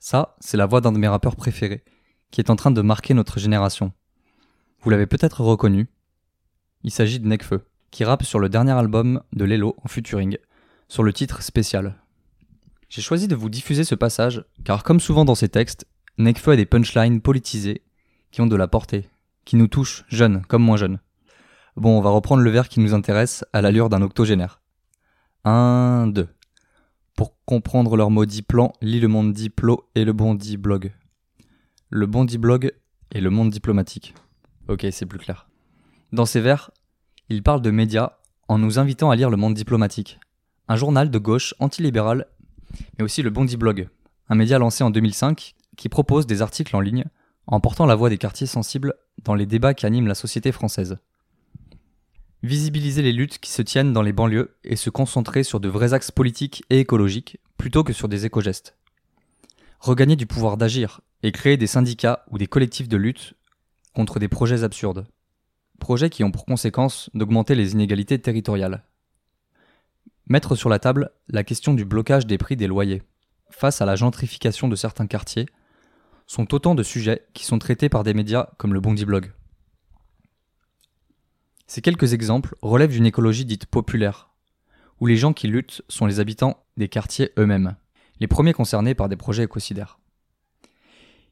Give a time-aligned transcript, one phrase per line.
[0.00, 1.84] Ça, c'est la voix d'un de mes rappeurs préférés,
[2.32, 3.92] qui est en train de marquer notre génération.
[4.80, 5.86] Vous l'avez peut-être reconnu.
[6.82, 10.38] Il s'agit de Nekfeu, qui rappe sur le dernier album de Lelo en featuring,
[10.88, 12.02] sur le titre spécial.
[12.88, 15.86] J'ai choisi de vous diffuser ce passage, car comme souvent dans ses textes,
[16.18, 17.84] Nekfeu a des punchlines politisées,
[18.32, 19.08] qui ont de la portée,
[19.44, 21.00] qui nous touchent, jeunes comme moins jeunes.
[21.76, 24.60] Bon, on va reprendre le vers qui nous intéresse à l'allure d'un octogénaire.
[25.44, 26.28] 1, 2.
[27.16, 30.92] Pour comprendre leur maudit plan, lis le monde diplo et le bondi blog.
[31.88, 32.72] Le bondi blog
[33.12, 34.14] et le monde diplomatique.
[34.68, 35.48] Ok, c'est plus clair.
[36.12, 36.70] Dans ces vers,
[37.28, 40.18] il parle de médias en nous invitant à lire le monde diplomatique,
[40.68, 42.26] un journal de gauche antilibéral,
[42.98, 43.88] mais aussi le Bondi Blog,
[44.28, 47.04] un média lancé en 2005 qui propose des articles en ligne
[47.50, 50.98] en portant la voix des quartiers sensibles dans les débats qui animent la société française.
[52.42, 55.92] Visibiliser les luttes qui se tiennent dans les banlieues et se concentrer sur de vrais
[55.92, 58.76] axes politiques et écologiques plutôt que sur des éco-gestes.
[59.80, 63.34] Regagner du pouvoir d'agir et créer des syndicats ou des collectifs de lutte
[63.94, 65.06] contre des projets absurdes.
[65.80, 68.84] Projets qui ont pour conséquence d'augmenter les inégalités territoriales.
[70.28, 73.02] Mettre sur la table la question du blocage des prix des loyers
[73.50, 75.46] face à la gentrification de certains quartiers
[76.30, 79.32] sont autant de sujets qui sont traités par des médias comme le Bondi Blog.
[81.66, 84.30] Ces quelques exemples relèvent d'une écologie dite populaire,
[85.00, 87.74] où les gens qui luttent sont les habitants des quartiers eux-mêmes,
[88.20, 89.98] les premiers concernés par des projets écocidaires.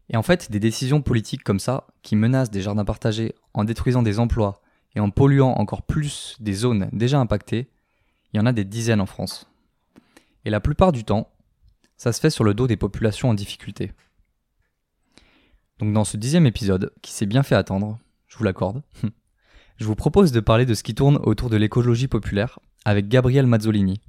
[0.08, 4.02] Et en fait, des décisions politiques comme ça, qui menacent des jardins partagés en détruisant
[4.02, 4.62] des emplois
[4.96, 7.70] et en polluant encore plus des zones déjà impactées,
[8.32, 9.48] il y en a des dizaines en France.
[10.44, 11.30] Et la plupart du temps,
[11.96, 13.92] ça se fait sur le dos des populations en difficulté.
[15.78, 18.82] Donc dans ce dixième épisode, qui s'est bien fait attendre, je vous l'accorde,
[19.76, 23.46] je vous propose de parler de ce qui tourne autour de l'écologie populaire avec Gabriel
[23.46, 24.00] Mazzolini,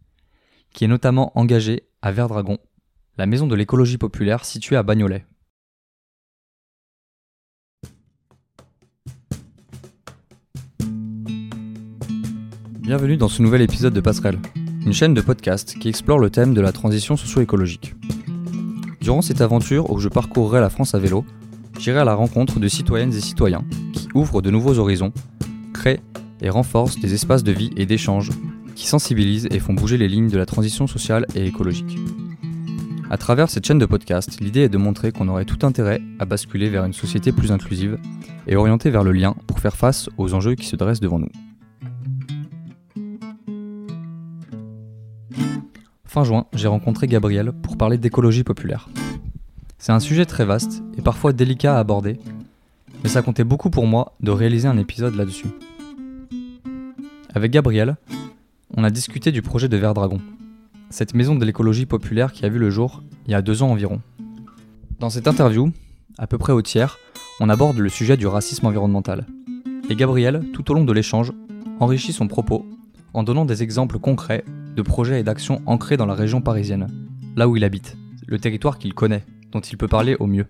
[0.73, 2.57] qui est notamment engagé à Verdragon,
[3.17, 5.25] la maison de l'écologie populaire située à Bagnolet.
[12.79, 14.39] Bienvenue dans ce nouvel épisode de Passerelle,
[14.83, 17.93] une chaîne de podcast qui explore le thème de la transition socio-écologique.
[19.01, 21.23] Durant cette aventure où je parcourrai la France à vélo,
[21.79, 23.63] j'irai à la rencontre de citoyennes et citoyens
[23.93, 25.13] qui ouvrent de nouveaux horizons
[25.73, 26.01] créent
[26.41, 28.29] et renforcent des espaces de vie et d'échange
[28.75, 31.97] qui sensibilisent et font bouger les lignes de la transition sociale et écologique.
[33.09, 36.25] À travers cette chaîne de podcast, l'idée est de montrer qu'on aurait tout intérêt à
[36.25, 37.97] basculer vers une société plus inclusive
[38.45, 41.31] et orientée vers le lien pour faire face aux enjeux qui se dressent devant nous.
[46.05, 48.89] Fin juin, j'ai rencontré Gabriel pour parler d'écologie populaire.
[49.81, 52.19] C'est un sujet très vaste et parfois délicat à aborder,
[53.01, 55.47] mais ça comptait beaucoup pour moi de réaliser un épisode là-dessus.
[57.33, 57.95] Avec Gabriel,
[58.75, 60.19] on a discuté du projet de Verdragon,
[60.89, 63.71] cette maison de l'écologie populaire qui a vu le jour il y a deux ans
[63.71, 64.01] environ.
[64.99, 65.71] Dans cette interview,
[66.17, 66.97] à peu près au tiers,
[67.39, 69.27] on aborde le sujet du racisme environnemental.
[69.89, 71.31] Et Gabriel, tout au long de l'échange,
[71.79, 72.65] enrichit son propos
[73.13, 74.43] en donnant des exemples concrets
[74.75, 76.87] de projets et d'actions ancrés dans la région parisienne,
[77.37, 77.95] là où il habite,
[78.27, 80.47] le territoire qu'il connaît, dont il peut parler au mieux.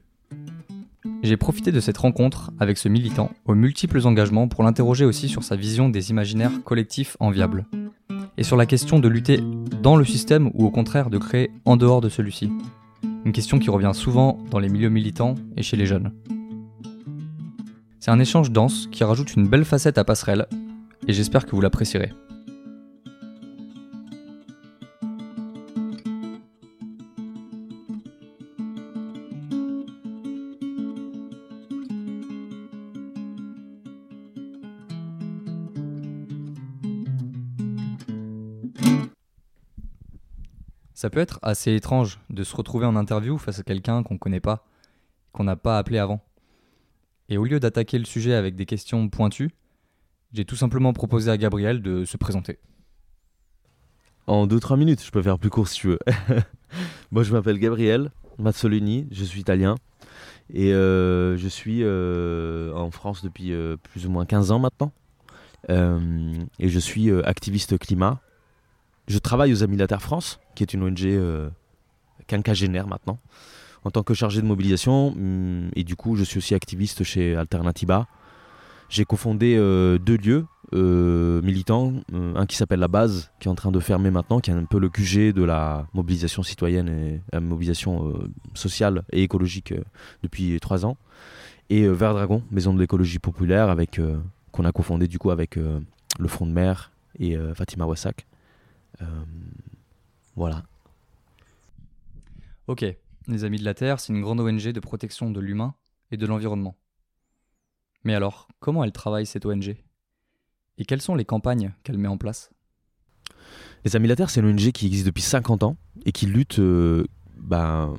[1.24, 5.44] J'ai profité de cette rencontre avec ce militant aux multiples engagements pour l'interroger aussi sur
[5.44, 7.66] sa vision des imaginaires collectifs enviables
[8.38, 9.42] et sur la question de lutter
[9.82, 12.50] dans le système ou au contraire de créer en dehors de celui-ci.
[13.26, 16.14] Une question qui revient souvent dans les milieux militants et chez les jeunes.
[18.00, 20.48] C'est un échange dense qui rajoute une belle facette à Passerelle
[21.08, 22.14] et j'espère que vous l'apprécierez.
[41.00, 44.20] Ça peut être assez étrange de se retrouver en interview face à quelqu'un qu'on ne
[44.20, 44.66] connaît pas,
[45.32, 46.20] qu'on n'a pas appelé avant.
[47.30, 49.52] Et au lieu d'attaquer le sujet avec des questions pointues,
[50.34, 52.60] j'ai tout simplement proposé à Gabriel de se présenter.
[54.28, 56.00] En 2-3 minutes, je peux faire plus court si tu veux.
[57.12, 59.76] Moi, je m'appelle Gabriel Mazzolini, je suis italien.
[60.54, 64.92] Et euh, je suis euh, en France depuis euh, plus ou moins 15 ans maintenant.
[65.70, 68.20] et je suis activiste climat
[69.10, 71.50] je travaille aux Amis de la Terre France, qui est une ONG euh,
[72.28, 73.20] quinquagénaire maintenant,
[73.84, 75.08] en tant que chargé de mobilisation.
[75.08, 78.08] Hum, et du coup, je suis aussi activiste chez Alternativa.
[78.90, 83.52] J'ai cofondé euh, deux lieux euh, militants, euh, un qui s'appelle La Base, qui est
[83.52, 86.90] en train de fermer maintenant, qui est un peu le QG de la mobilisation citoyenne
[86.90, 88.14] et la mobilisation
[88.56, 89.74] sociale et écologique
[90.24, 90.98] depuis trois ans.
[91.70, 94.02] Et Vert Dragon, maison de l'écologie populaire, avec
[94.52, 98.26] qu'on a cofondé du coup avec le Front de Mer et Fatima Wassak.
[100.36, 100.64] Voilà.
[102.68, 102.86] Ok,
[103.28, 105.74] les Amis de la Terre, c'est une grande ONG de protection de l'humain
[106.12, 106.76] et de l'environnement.
[108.04, 109.76] Mais alors, comment elle travaille cette ONG
[110.78, 112.52] Et quelles sont les campagnes qu'elle met en place?
[113.86, 116.26] Les Amis de la Terre, c'est une ONG qui existe depuis 50 ans et qui
[116.26, 117.06] lutte euh,
[117.38, 117.94] ben,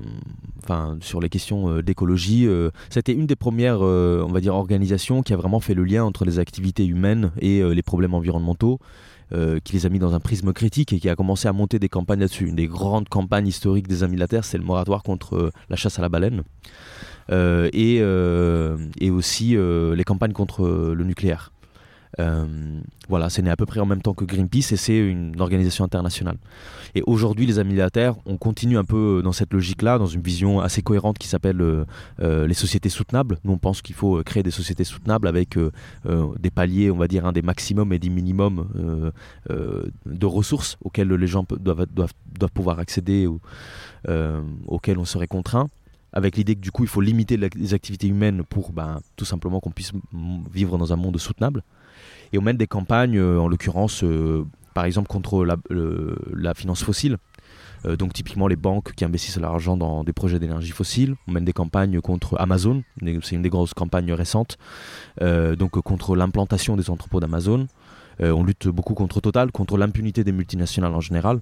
[0.62, 2.46] enfin, sur les questions euh, d'écologie.
[2.46, 6.04] Euh, c'était une des premières, on va dire, organisations qui a vraiment fait le lien
[6.04, 8.78] entre les activités humaines et les problèmes environnementaux.
[9.64, 11.88] Qui les a mis dans un prisme critique et qui a commencé à monter des
[11.88, 12.46] campagnes là-dessus.
[12.46, 15.76] Une des grandes campagnes historiques des Amis de la Terre, c'est le moratoire contre la
[15.76, 16.42] chasse à la baleine.
[17.30, 18.76] Euh, et, euh,
[19.10, 21.52] aussi euh, les campagnes contre le nucléaire.
[22.18, 25.84] Voilà, c'est né à peu près en même temps que Greenpeace et c'est une organisation
[25.84, 26.36] internationale.
[26.94, 30.06] Et aujourd'hui, les Amis de la Terre, on continue un peu dans cette logique-là, dans
[30.06, 31.84] une vision assez cohérente qui s'appelle
[32.20, 33.38] les sociétés soutenables.
[33.44, 35.56] Nous, on pense qu'il faut créer des sociétés soutenables avec
[36.04, 39.12] des paliers, on va dire, des maximums et des minimums
[39.48, 43.40] de ressources auxquelles les gens doivent pouvoir accéder ou
[44.66, 45.68] auxquelles on serait contraint
[46.12, 49.60] avec l'idée que du coup il faut limiter les activités humaines pour ben, tout simplement
[49.60, 49.92] qu'on puisse
[50.52, 51.62] vivre dans un monde soutenable.
[52.32, 54.04] Et on mène des campagnes, euh, en l'occurrence
[54.74, 57.18] par exemple contre la, finance fossile.
[57.86, 61.14] Euh, donc typiquement les banques qui investissent leur argent dans des projets d'énergie fossile.
[61.26, 62.82] On mène des campagnes contre Amazon,
[63.22, 64.58] c'est une des grosses campagnes récentes,
[65.22, 67.66] euh, donc contre l'implantation des entrepôts d'Amazon.
[68.20, 71.40] on lutte beaucoup contre Total, contre l'impunité des multinationales en général.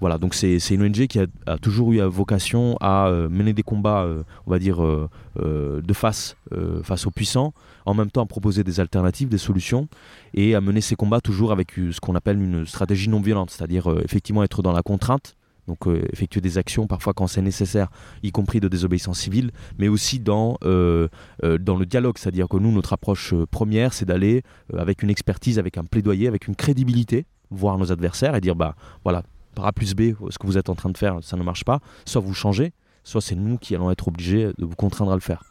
[0.00, 4.02] Voilà, donc c'est une ONG qui a, toujours eu vocation à euh, mener des combats,
[4.02, 6.36] euh, on va dire, euh, de face,
[6.82, 7.52] face aux puissants,
[7.84, 9.88] en même temps à proposer des alternatives, des solutions,
[10.34, 13.88] et à mener ces combats toujours avec ce qu'on appelle une stratégie non violente, c'est-à-dire
[14.04, 17.88] effectivement être dans la contrainte, donc effectuer des actions parfois quand c'est nécessaire,
[18.22, 22.92] y compris de désobéissance civile, mais aussi dans, dans le dialogue, c'est-à-dire que nous, notre
[22.92, 24.42] approche première, c'est d'aller
[24.76, 28.74] avec une expertise, avec un plaidoyer, avec une crédibilité, voir nos adversaires et dire, bah
[29.04, 29.22] voilà,
[29.56, 31.64] par A plus B, ce que vous êtes en train de faire, ça ne marche
[31.64, 32.72] pas, soit vous changez,
[33.02, 35.42] soit c'est nous qui allons être obligés de vous contraindre à le faire.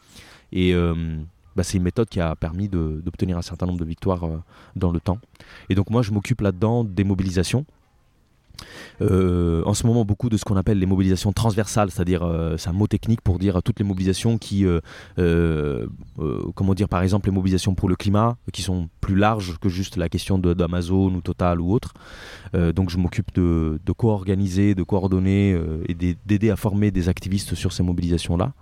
[0.54, 1.18] Et euh,
[1.56, 4.38] bah, c'est une méthode qui a permis d'obtenir un certain nombre de victoires euh,
[4.75, 5.19] dans le temps.
[5.69, 7.66] Et donc moi, je m'occupe là-dedans des mobilisations.
[9.02, 12.69] Euh, en ce moment, beaucoup de ce qu'on appelle les mobilisations transversales, c'est-à-dire, euh, c'est
[12.69, 14.66] un mot technique pour dire toutes les mobilisations qui,
[15.18, 15.88] euh,
[16.56, 19.98] comment dire, par exemple, les mobilisations pour le climat, qui sont plus larges que juste
[19.98, 21.94] la question d'Amazon ou Total ou autre.
[22.54, 27.84] donc, je m'occupe de, co-organiser, de coordonner et d'aider à former des activistes sur ces
[27.84, 28.54] mobilisations-là.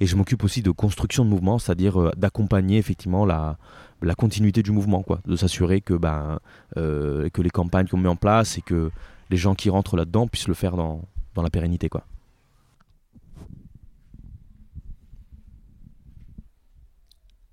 [0.00, 3.56] Et je m'occupe aussi de construction de mouvements, c'est-à-dire d'accompagner effectivement la,
[4.02, 6.38] la continuité du mouvement, quoi, de s'assurer que, ben,
[6.74, 8.90] que les campagnes qu'on met en place et que
[9.30, 11.88] les gens qui rentrent là-dedans puissent le faire dans, dans la pérennité.
[11.88, 12.06] Quoi.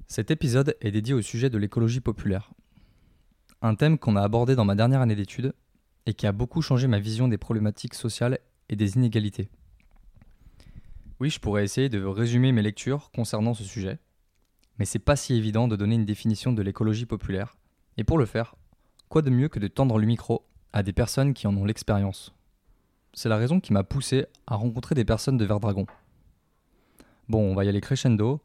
[0.07, 2.51] Cet épisode est dédié au sujet de l'écologie populaire.
[3.63, 5.53] Un thème qu'on a abordé dans ma dernière année d'études
[6.05, 8.37] et qui a beaucoup changé ma vision des problématiques sociales
[8.69, 9.49] et des inégalités.
[11.19, 13.99] Oui, je pourrais essayer de résumer mes lectures concernant ce sujet,
[14.77, 17.57] mais c'est pas si évident de donner une définition de l'écologie populaire.
[17.97, 18.55] Et pour le faire,
[19.09, 22.33] quoi de mieux que de tendre le micro à des personnes qui en ont l'expérience.
[23.13, 25.85] C'est la raison qui m'a poussé à rencontrer des personnes de Verdragon.
[27.29, 28.41] Bon, on va y aller crescendo,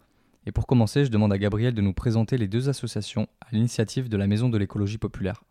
[0.46, 4.08] et pour commencer, je demande à Gabriel de nous présenter les deux associations à l'initiative
[4.08, 5.42] de la Maison de l'écologie populaire.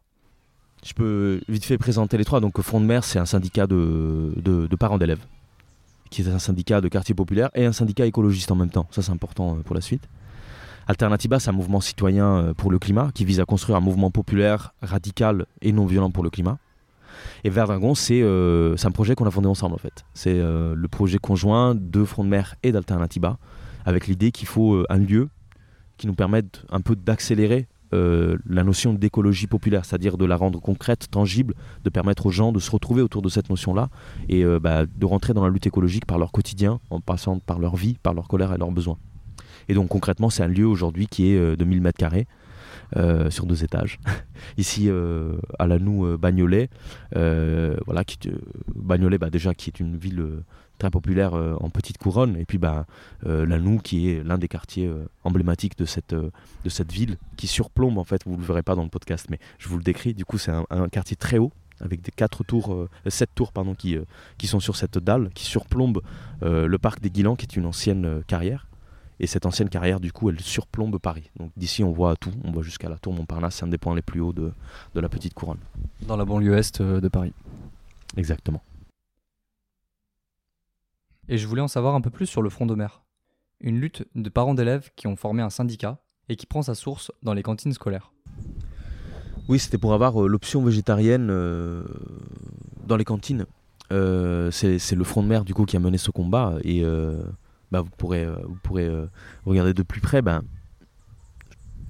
[0.85, 2.39] Je peux vite fait présenter les trois.
[2.39, 5.25] Donc, Front de Mer, c'est un syndicat de, de parents d'élèves,
[6.09, 8.87] qui est un syndicat de quartier populaire et un syndicat écologiste en même temps.
[8.91, 10.07] Ça, c'est important euh, pour la suite.
[10.87, 14.09] Alternativa, c'est un mouvement citoyen euh, pour le climat qui vise à construire un mouvement
[14.09, 16.59] populaire, radical et non violent pour le climat.
[17.43, 20.05] Et Verdragon, euh, c'est un projet qu'on a fondé ensemble en fait.
[20.13, 23.37] C'est euh, le projet conjoint de Front de Mer et d'Alternativa,
[23.85, 25.29] avec l'idée qu'il faut euh, un lieu
[25.97, 31.09] qui nous permette un peu d'accélérer la notion d'écologie populaire, c'est-à-dire de la rendre concrète,
[31.09, 31.53] tangible,
[31.85, 33.89] de permettre aux gens de se retrouver autour de cette notion-là
[34.27, 37.77] et bah, de rentrer dans la lutte écologique par leur quotidien, en passant par leur
[37.77, 38.97] vie, par leur colère et leurs besoins.
[39.69, 42.27] Et donc concrètement, c'est un lieu aujourd'hui qui est de 1000 mètres carrés,
[42.95, 43.99] euh, sur deux étages.
[44.57, 46.69] Ici, euh, à la Noue euh, Bagnolet,
[47.13, 48.17] voilà, qui,
[48.75, 50.25] Bagnolet, bah, déjà, qui est une ville
[50.77, 52.85] très populaire en petite couronne, et puis bah,
[53.23, 54.91] Lanou qui est l'un des quartiers
[55.23, 58.75] emblématiques de cette, de cette ville, qui surplombe en fait, vous ne le verrez pas
[58.75, 61.51] dans le podcast, mais je vous le décris, du coup c'est un, quartier très haut,
[61.81, 63.97] avec des quatre tours, sept tours pardon, qui,
[64.37, 66.01] qui sont sur cette dalle, qui surplombe
[66.43, 68.67] le parc des Guilans, qui est une ancienne carrière.
[69.19, 71.29] Et cette ancienne carrière, du coup, elle surplombe Paris.
[71.37, 72.31] Donc d'ici, on voit tout.
[72.43, 73.55] On voit jusqu'à la tour Montparnasse.
[73.55, 74.51] C'est un des points les plus hauts de,
[74.93, 75.59] de la petite couronne.
[76.01, 77.33] Dans la banlieue est euh, de Paris.
[78.15, 78.61] Exactement.
[81.29, 83.01] Et je voulais en savoir un peu plus sur le Front de mer.
[83.59, 87.11] Une lutte de parents d'élèves qui ont formé un syndicat et qui prend sa source
[87.23, 88.11] dans les cantines scolaires.
[89.49, 91.83] Oui, c'était pour avoir euh, l'option végétarienne euh,
[92.85, 93.45] dans les cantines.
[93.93, 96.83] Euh, c'est le front de mer du coup qui a mené ce combat et
[97.71, 99.07] bah, vous pourrez, euh, vous pourrez euh,
[99.45, 100.21] regarder de plus près.
[100.21, 100.41] Ben,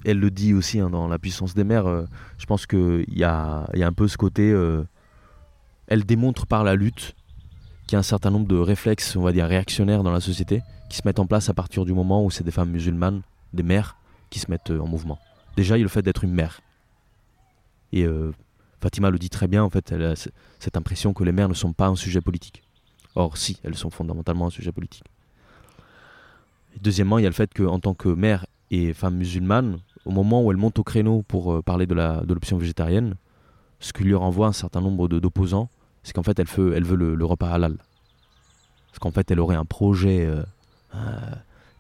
[0.06, 1.88] elle le dit aussi hein, dans La puissance des mers.
[1.88, 2.06] euh,
[2.38, 4.52] je pense qu'il y a, y a un peu ce côté.
[4.52, 4.84] euh,
[5.88, 7.16] elle démontre par la lutte
[7.86, 10.62] qu'il y a un certain nombre de réflexes, on va dire réactionnaires dans la société,
[10.90, 13.22] qui se mettent en place à partir du moment où c'est des femmes musulmanes,
[13.54, 13.96] des mères,
[14.30, 15.18] qui se mettent en mouvement.
[15.56, 16.60] Déjà, il y a le fait d'être une mère.
[17.94, 18.06] Et
[18.82, 21.54] Fatima le dit très bien, en fait, elle a cette impression que les mères ne
[21.54, 22.62] sont pas un sujet politique.
[23.16, 25.06] Or, si, elles sont fondamentalement un sujet politique.
[26.82, 30.44] Deuxièmement, il y a le fait qu'en tant que mère et femme musulmane, au moment
[30.44, 31.96] où elle monte au créneau pour euh, parler de
[32.34, 33.16] l'option végétarienne,
[33.80, 35.70] ce qui lui renvoie un certain nombre d'opposants,
[36.04, 37.78] c'est qu'en fait, elle veut, le, le repas halal.
[38.88, 40.42] Parce qu'en fait, elle aurait un projet, euh,
[40.96, 41.00] euh,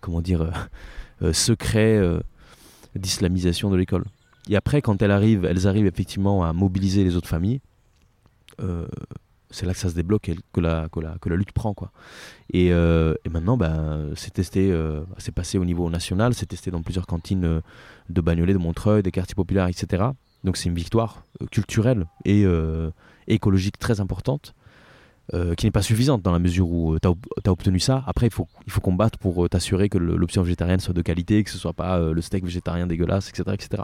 [0.01, 0.51] comment dire,
[1.31, 1.99] secret
[2.95, 4.03] d'islamisation de l'école.
[4.49, 7.61] Et après, quand elle arrive, elles arrivent effectivement à mobiliser les autres familles.
[9.49, 11.73] C'est là que ça se débloque et que la, que la, que la lutte prend.
[11.73, 11.91] Quoi.
[12.51, 16.71] Et, euh, et maintenant, ben, c'est testé, euh, c'est passé au niveau national, c'est testé
[16.71, 17.61] dans plusieurs cantines euh,
[18.09, 20.05] de Bagnolet, de Montreuil, des quartiers populaires, etc.
[20.43, 22.45] Donc c'est une victoire culturelle et
[23.27, 24.53] écologique très importante.
[25.57, 28.03] qui n'est pas suffisante dans la mesure où tu as, obtenu ça.
[28.05, 31.49] Après, il faut, il faut combattre pour t'assurer que l'option végétarienne soit de qualité, que
[31.49, 33.83] ce soit pas le steak végétarien dégueulasse, etc., etc.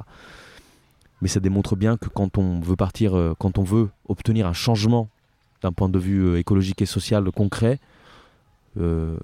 [1.22, 5.10] Mais ça démontre bien que quand on veut partir, quand on veut obtenir un changement
[5.63, 7.79] d'un point de vue euh, écologique et social concret,
[8.77, 9.17] euh,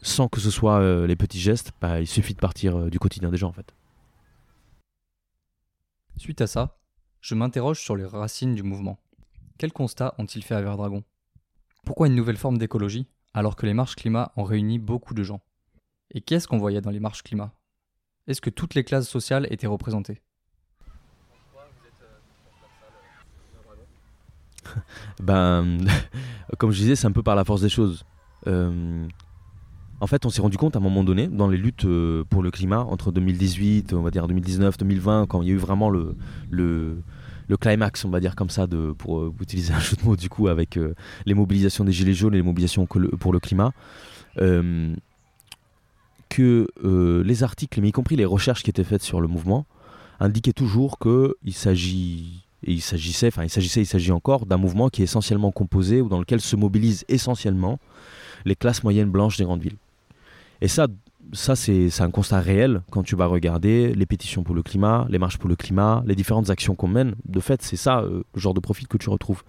[0.00, 3.30] sans que ce soit euh, les petits gestes, bah, il suffit de partir du quotidien
[3.30, 3.74] des gens en fait.
[6.16, 6.78] Suite à ça,
[7.20, 8.98] je m'interroge sur les racines du mouvement.
[9.56, 11.02] Quels constats ont-ils fait à Verdragon?
[11.84, 15.40] Pourquoi une nouvelle forme d'écologie alors que les marches climat ont réuni beaucoup de gens?
[16.12, 17.52] Et qu'est-ce qu'on voyait dans les marches climat?
[18.26, 20.20] Est-ce que toutes les classes sociales étaient représentées?
[25.22, 25.78] Ben,
[26.58, 28.04] comme je disais, c'est un peu par la force des choses.
[28.46, 29.06] Euh,
[30.00, 32.42] en fait, on s'est rendu compte à un moment donné, dans les luttes euh, pour
[32.42, 35.90] le climat, entre 2018, on va dire 2019, 2020, quand il y a eu vraiment
[35.90, 36.14] le,
[36.50, 37.02] le,
[37.48, 40.16] le climax, on va dire comme ça, de, pour euh, utiliser un jeu de mots
[40.16, 40.78] du coup, avec
[41.26, 43.72] les mobilisations des Gilets jaunes et les mobilisations pour le climat,
[46.28, 46.66] que
[47.24, 49.66] les articles, mais y compris les recherches qui étaient faites sur le mouvement,
[50.20, 55.02] indiquaient toujours qu'il s'agit il s'agissait, enfin il s'agissait, il s'agit encore d'un mouvement qui
[55.02, 57.78] est essentiellement composé ou dans lequel se mobilisent essentiellement
[58.44, 59.76] les classes moyennes blanches des grandes villes.
[60.60, 60.88] Et ça,
[61.32, 65.18] ça c'est un constat réel quand tu vas regarder les pétitions pour le climat, les
[65.18, 67.14] marches pour le climat, les différentes actions qu'on mène.
[67.26, 69.42] De fait, c'est ça euh, le genre de profil que tu retrouves.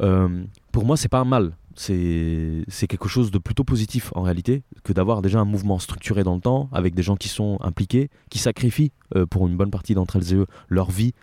[0.00, 1.56] Euh, pour moi, c'est pas mal.
[1.76, 6.36] C'est quelque chose de plutôt positif en réalité que d'avoir déjà un mouvement structuré dans
[6.36, 9.94] le temps avec des gens qui sont impliqués, qui sacrifient euh, pour une bonne partie
[9.94, 11.14] d'entre elles et eux leur vie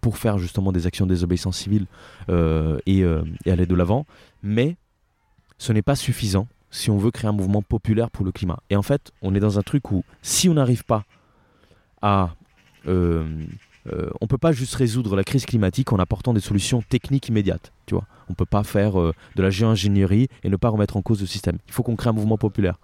[0.00, 1.86] pour faire justement des actions de désobéissance civile
[2.28, 4.06] euh, et, euh, et aller de l'avant.
[4.42, 4.76] Mais
[5.58, 8.58] ce n'est pas suffisant si on veut créer un mouvement populaire pour le climat.
[8.70, 11.04] Et en fait, on est dans un truc où si on n'arrive pas
[12.02, 12.34] à...
[12.86, 13.24] Euh,
[13.92, 17.72] euh, on peut pas juste résoudre la crise climatique en apportant des solutions techniques immédiates.
[17.86, 21.02] Tu vois, on peut pas faire euh, de la géo-ingénierie et ne pas remettre en
[21.02, 21.58] cause le système.
[21.68, 22.78] Il faut qu'on crée un mouvement populaire.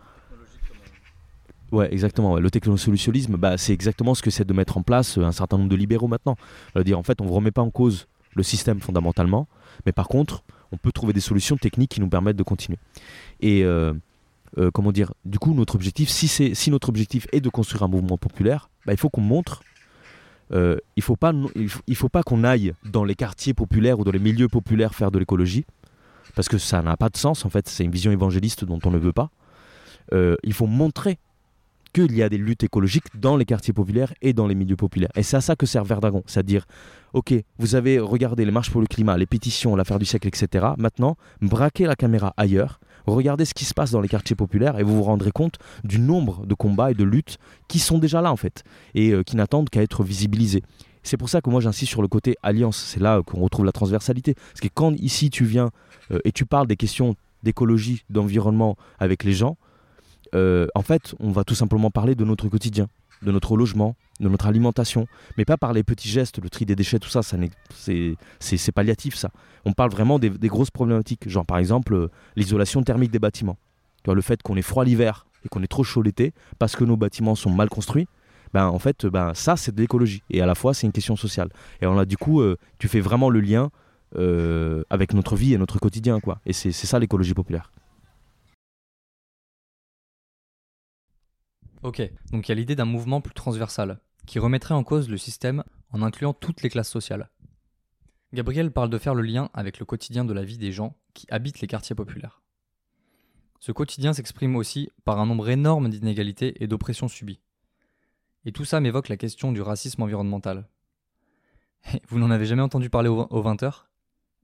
[1.72, 2.38] Ouais, exactement.
[2.38, 5.56] Le technosolutionnisme, bah, c'est exactement ce que c'est de mettre en place euh, un certain
[5.56, 6.36] nombre de libéraux maintenant.
[6.72, 9.48] C'est-à-dire, en fait, on ne remet pas en cause le système fondamentalement,
[9.86, 12.78] mais par contre, on peut trouver des solutions techniques qui nous permettent de continuer.
[13.40, 13.94] Et euh,
[14.58, 17.88] euh, comment dire Du coup, notre objectif, si, si notre objectif est de construire un
[17.88, 19.62] mouvement populaire, bah, il faut qu'on montre.
[20.50, 21.16] il faut
[21.86, 25.10] il faut, pas qu'on aille dans les quartiers populaires ou dans les milieux populaires faire
[25.10, 25.64] de l'écologie,
[26.34, 27.46] parce que ça n'a pas de sens.
[27.46, 29.30] En fait, c'est une vision évangéliste dont on ne veut pas.
[30.12, 31.18] Il faut montrer
[31.92, 35.10] qu'il y a des luttes écologiques dans les quartiers populaires et dans les milieux populaires.
[35.16, 36.66] Et c'est à ça que sert Verdragon, c'est-à-dire,
[37.12, 40.66] ok, vous avez regardé les marches pour le climat, les pétitions, l'affaire du siècle, etc.
[40.78, 44.82] Maintenant, braquez la caméra ailleurs, regardez ce qui se passe dans les quartiers populaires et
[44.82, 48.32] vous vous rendrez compte du nombre de combats et de luttes qui sont déjà là
[48.32, 50.62] en fait et euh, qui n'attendent qu'à être visibilisés.
[51.02, 53.72] C'est pour ça que moi j'insiste sur le côté alliance, c'est là qu'on retrouve la
[53.72, 54.34] transversalité.
[54.34, 55.70] Parce que quand ici tu viens
[56.12, 59.56] euh, et tu parles des questions d'écologie, d'environnement avec les gens,
[60.34, 62.88] euh, en fait, on va tout simplement parler de notre quotidien,
[63.22, 66.76] de notre logement, de notre alimentation, mais pas par les petits gestes, le tri des
[66.76, 67.36] déchets, tout ça, ça
[67.70, 69.30] c'est palliatif ça.
[69.64, 73.58] On parle vraiment des, grosses problématiques, genre par exemple euh, l'isolation thermique des bâtiments.
[74.02, 76.76] Tu vois, le fait qu'on est froid l'hiver et qu'on est trop chaud l'été parce
[76.76, 78.08] que nos bâtiments sont mal construits,
[78.52, 81.16] ben en fait, ben, ça c'est de l'écologie et à la fois c'est une question
[81.16, 81.48] sociale.
[81.80, 83.70] Et on a du coup, euh, tu fais vraiment le lien
[84.90, 86.38] avec notre vie et notre quotidien, quoi.
[86.44, 87.72] Et c'est ça l'écologie populaire.
[91.82, 95.18] Ok, donc il y a l'idée d'un mouvement plus transversal, qui remettrait en cause le
[95.18, 97.28] système en incluant toutes les classes sociales.
[98.32, 101.26] Gabriel parle de faire le lien avec le quotidien de la vie des gens qui
[101.28, 102.40] habitent les quartiers populaires.
[103.58, 107.40] Ce quotidien s'exprime aussi par un nombre énorme d'inégalités et d'oppressions subies.
[108.44, 110.68] Et tout ça m'évoque la question du racisme environnemental.
[112.08, 113.84] Vous n'en avez jamais entendu parler aux 20h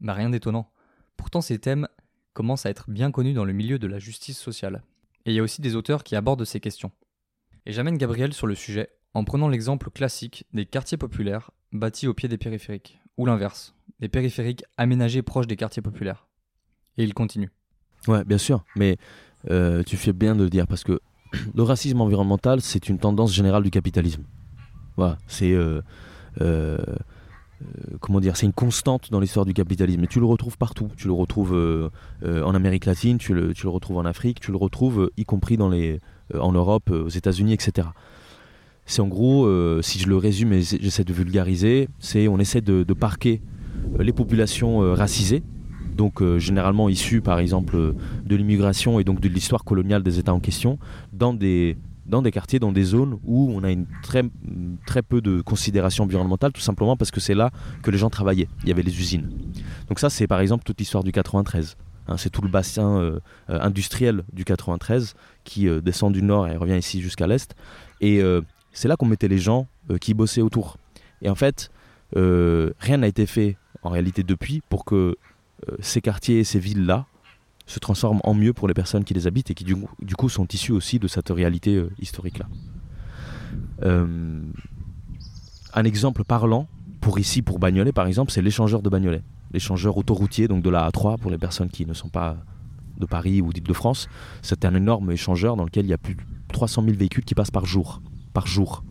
[0.00, 0.72] Bah rien d'étonnant.
[1.16, 1.88] Pourtant ces thèmes
[2.32, 4.82] commencent à être bien connus dans le milieu de la justice sociale.
[5.24, 6.92] Et il y a aussi des auteurs qui abordent ces questions.
[7.68, 12.14] Et j'amène Gabriel sur le sujet en prenant l'exemple classique des quartiers populaires bâtis au
[12.14, 16.26] pied des périphériques, ou l'inverse, des périphériques aménagés proches des quartiers populaires.
[16.96, 17.50] Et il continue.
[18.06, 18.96] Ouais, bien sûr, mais
[19.50, 20.98] euh, tu fais bien de le dire parce que
[21.54, 24.22] le racisme environnemental, c'est une tendance générale du capitalisme.
[24.96, 25.82] Voilà, c'est euh,
[26.40, 26.78] euh,
[28.00, 30.04] comment dire, c'est une constante dans l'histoire du capitalisme.
[30.04, 30.90] Et tu le retrouves partout.
[30.96, 31.90] Tu le retrouves
[32.24, 35.58] en Amérique latine, tu le, tu le, retrouves en Afrique, tu le retrouves y compris
[35.58, 36.00] dans les,
[36.34, 37.88] en Europe, aux États-Unis, etc.
[38.86, 39.46] C'est en gros,
[39.82, 43.42] si je le résume et j'essaie de vulgariser, c'est on essaie de, parquer
[43.98, 45.42] les populations racisées
[45.98, 47.94] donc euh, généralement issus par exemple
[48.24, 50.78] de l'immigration et donc de l'histoire coloniale des États en question,
[51.12, 54.22] dans des, dans des quartiers, dans des zones où on a une très,
[54.86, 57.50] très peu de considération environnementale, tout simplement parce que c'est là
[57.82, 58.48] que les gens travaillaient.
[58.62, 59.28] Il y avait les usines.
[59.88, 61.76] Donc ça, c'est par exemple toute l'histoire du 93.
[62.08, 66.56] Hein, c'est tout le bassin euh, euh, industriel du 93 qui descend du nord et
[66.56, 67.54] revient ici jusqu'à l'est.
[68.00, 68.22] Et
[68.72, 69.66] c'est là qu'on mettait les gens
[70.00, 70.76] qui bossaient autour.
[71.22, 71.70] Et en fait,
[72.14, 75.16] rien n'a été fait en réalité depuis pour que
[75.68, 77.06] euh, ces quartiers et ces villes-là
[77.66, 79.76] se transforment en mieux pour les personnes qui les habitent et qui du
[80.16, 82.46] coup, sont issues aussi de cette réalité euh, historique-là.
[83.82, 84.40] Euh,
[85.74, 86.68] un exemple parlant,
[87.00, 89.22] pour ici, pour Bagnolet par exemple, c'est l'échangeur de Bagnolet.
[89.52, 92.36] L'échangeur autoroutier, donc de la A3 pour les personnes qui ne sont pas
[92.98, 94.08] de Paris ou d'Île-de-France.
[94.42, 97.34] C'est un énorme échangeur dans lequel il y a plus de 300 000 véhicules qui
[97.34, 98.02] passent par jour.
[98.32, 98.84] Par jour.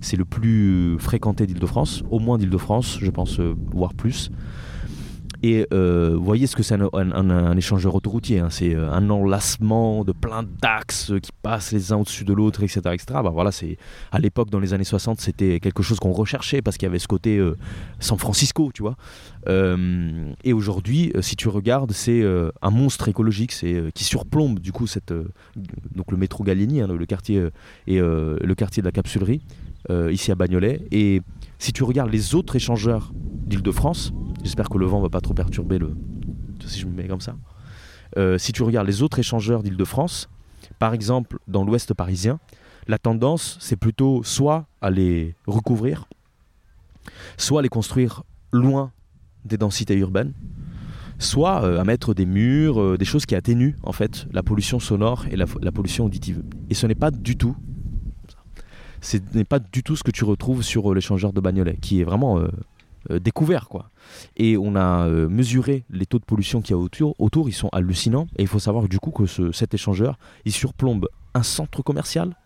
[0.00, 4.30] C'est le plus fréquenté d'Île-de-France, au moins d'Île-de-France, je pense, voire plus.
[5.42, 8.38] Et euh, vous voyez ce que c'est un, échangeur autoroutier.
[8.38, 8.48] Hein.
[8.50, 12.80] C'est euh, un enlacement de plein d'axes qui passent les uns au-dessus de l'autre, etc.
[12.92, 13.06] etc.
[13.24, 13.76] Bah, voilà, c'est,
[14.12, 17.00] à l'époque, dans les années 60, c'était quelque chose qu'on recherchait parce qu'il y avait
[17.00, 17.56] ce côté euh,
[17.98, 18.96] San Francisco, tu vois.
[20.44, 22.22] et aujourd'hui, si tu regardes, c'est
[22.62, 27.06] un monstre écologique c'est, qui surplombe du coup cette, donc le métro Gallieni, hein, le,
[27.06, 27.48] quartier,
[27.86, 29.40] et le quartier de la capsulerie,
[30.10, 30.86] ici à Bagnolet.
[30.92, 31.22] Et
[31.58, 35.78] si tu regardes les autres échangeurs d'Île-de-France, J'espère que le vent va pas trop perturber
[35.78, 35.94] le.
[36.66, 37.36] Si je me mets comme ça.
[38.18, 40.28] Euh, si tu regardes les autres échangeurs d'Île-de-France,
[40.78, 42.40] par exemple dans l'ouest parisien,
[42.86, 46.06] la tendance c'est plutôt soit à les recouvrir,
[47.36, 48.92] soit à les construire loin
[49.44, 50.34] des densités urbaines,
[51.18, 54.78] soit euh, à mettre des murs, euh, des choses qui atténuent en fait la pollution
[54.78, 56.42] sonore et la, pollution auditive.
[56.68, 57.56] Et ce n'est pas du tout,
[59.00, 62.04] ce n'est pas du tout ce que tu retrouves sur l'échangeur de Bagnolet, qui est
[62.04, 62.40] vraiment
[63.10, 63.90] découvert quoi.
[64.36, 67.54] Et on a euh, mesuré les taux de pollution qu'il y a autour, autour, ils
[67.54, 68.28] sont hallucinants.
[68.36, 72.36] Et il faut savoir du coup que cet échangeur, il surplombe un centre commercial,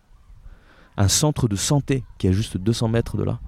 [0.97, 3.39] un centre de santé qui est à juste 200 mètres de là,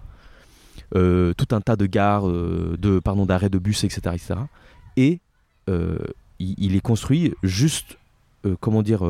[0.95, 4.36] euh, tout un tas de gares, de pardon d'arrêts de bus, etc., etc.
[4.98, 5.19] Et
[6.39, 7.98] il, est construit juste,
[8.60, 9.04] comment dire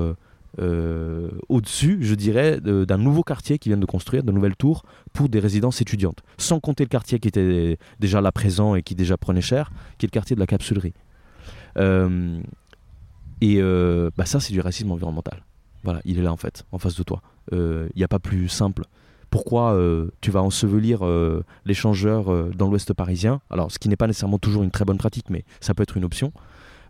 [0.57, 4.83] euh, au-dessus, je dirais, d'un nouveau quartier qui vient de construire, de nouvelles tours
[5.13, 6.23] pour des résidences étudiantes.
[6.37, 10.05] Sans compter le quartier qui était déjà là présent et qui déjà prenait cher, qui
[10.05, 10.93] est le quartier de la capsulerie.
[11.77, 12.41] Euh,
[13.41, 15.43] et euh, bah ça, c'est du racisme environnemental.
[15.83, 17.21] Voilà, il est là en fait, en face de toi.
[17.51, 18.83] Il n'y a pas plus simple.
[19.29, 19.79] Pourquoi
[20.21, 21.03] tu vas ensevelir
[21.65, 23.41] l'échangeur dans l'ouest parisien?
[23.49, 25.95] Alors, ce qui n'est pas nécessairement toujours une très bonne pratique, mais ça peut être
[25.95, 26.33] une option.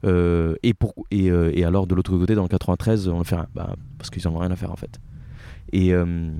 [0.05, 3.37] Euh, et, pour, euh, et, alors de l'autre côté, dans le 93, on le fait
[3.53, 4.99] bah, parce qu'ils n'en ont rien à faire en fait.
[5.71, 6.31] Et, euh,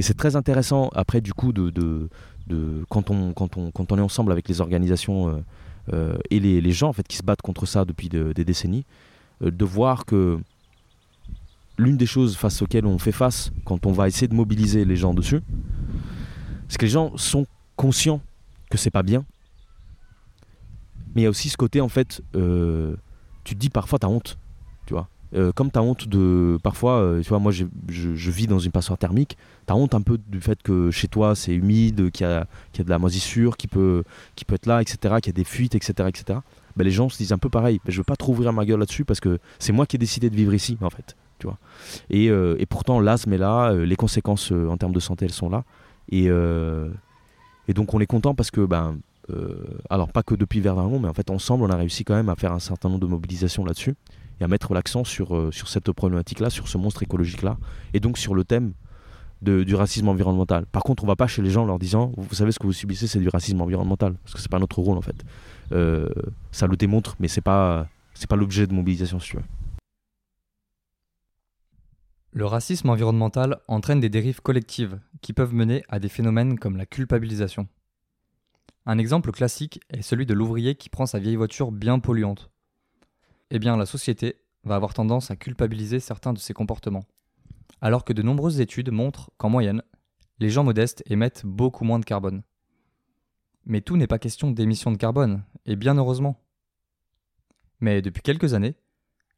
[0.00, 2.08] c'est très intéressant après du coup de,
[2.88, 5.44] quand, on, quand, on, quand on est ensemble avec les organisations
[6.30, 8.86] et les, les, gens en fait qui se battent contre ça depuis des décennies,
[9.42, 10.38] de voir que
[11.76, 14.96] l'une des choses face auxquelles on fait face quand on va essayer de mobiliser les
[14.96, 15.42] gens dessus,
[16.68, 18.22] c'est que les gens sont conscients
[18.70, 19.26] que c'est pas bien
[21.14, 22.94] mais il y a aussi ce côté, en fait, euh,
[23.44, 24.38] tu te dis parfois, t'as honte,
[24.86, 25.08] tu vois.
[25.34, 26.58] Euh, comme t'as honte de.
[26.62, 30.00] Parfois, euh, tu vois, moi je, je, vis dans une passoire thermique, t'as honte un
[30.00, 32.98] peu du fait que chez toi c'est humide, qu'il y, a, y a de la
[32.98, 34.02] moisissure qui peut,
[34.34, 36.40] qui peut être là, etc., qu'il y a des fuites, etc., etc.
[36.76, 37.80] Ben, les gens se disent un peu pareil.
[37.84, 39.98] Ben, je veux pas trop ouvrir ma gueule là-dessus parce que c'est moi qui ai
[40.00, 41.16] décidé de vivre ici, en fait.
[41.38, 41.58] Tu vois.
[42.10, 45.64] Et, et pourtant, l'asthme est là, les conséquences en termes de santé elles sont là.
[46.10, 48.98] Et, et donc on est content parce que ben,
[49.88, 52.36] alors pas que depuis Verdun, mais en fait ensemble on a réussi quand même à
[52.36, 53.94] faire un certain nombre de mobilisations là-dessus
[54.40, 57.58] et à mettre l'accent sur, euh, cette problématique-là, sur ce monstre écologique-là,
[57.94, 58.72] et donc sur le thème
[59.42, 60.66] du racisme environnemental.
[60.66, 62.66] Par contre, on va pas chez les gens en leur disant, vous savez ce que
[62.66, 65.24] vous subissez, c'est du racisme environnemental, parce que c'est pas notre rôle en fait.
[65.72, 66.08] Euh,
[66.52, 67.86] ça le démontre, mais c'est pas
[68.28, 69.42] pas l'objet de mobilisation, si tu veux.
[72.32, 76.84] Le racisme environnemental entraîne des dérives collectives qui peuvent mener à des phénomènes comme la
[76.84, 77.66] culpabilisation.
[78.86, 82.50] Un exemple classique est celui de l'ouvrier qui prend sa vieille voiture bien polluante.
[83.50, 87.04] Eh bien, la société va avoir tendance à culpabiliser certains de ses comportements,
[87.80, 89.82] alors que de nombreuses études montrent qu'en moyenne,
[90.38, 92.42] les gens modestes émettent beaucoup moins de carbone.
[93.66, 96.40] Mais tout n'est pas question d'émissions de carbone, et bien heureusement.
[97.80, 98.76] Mais depuis quelques années,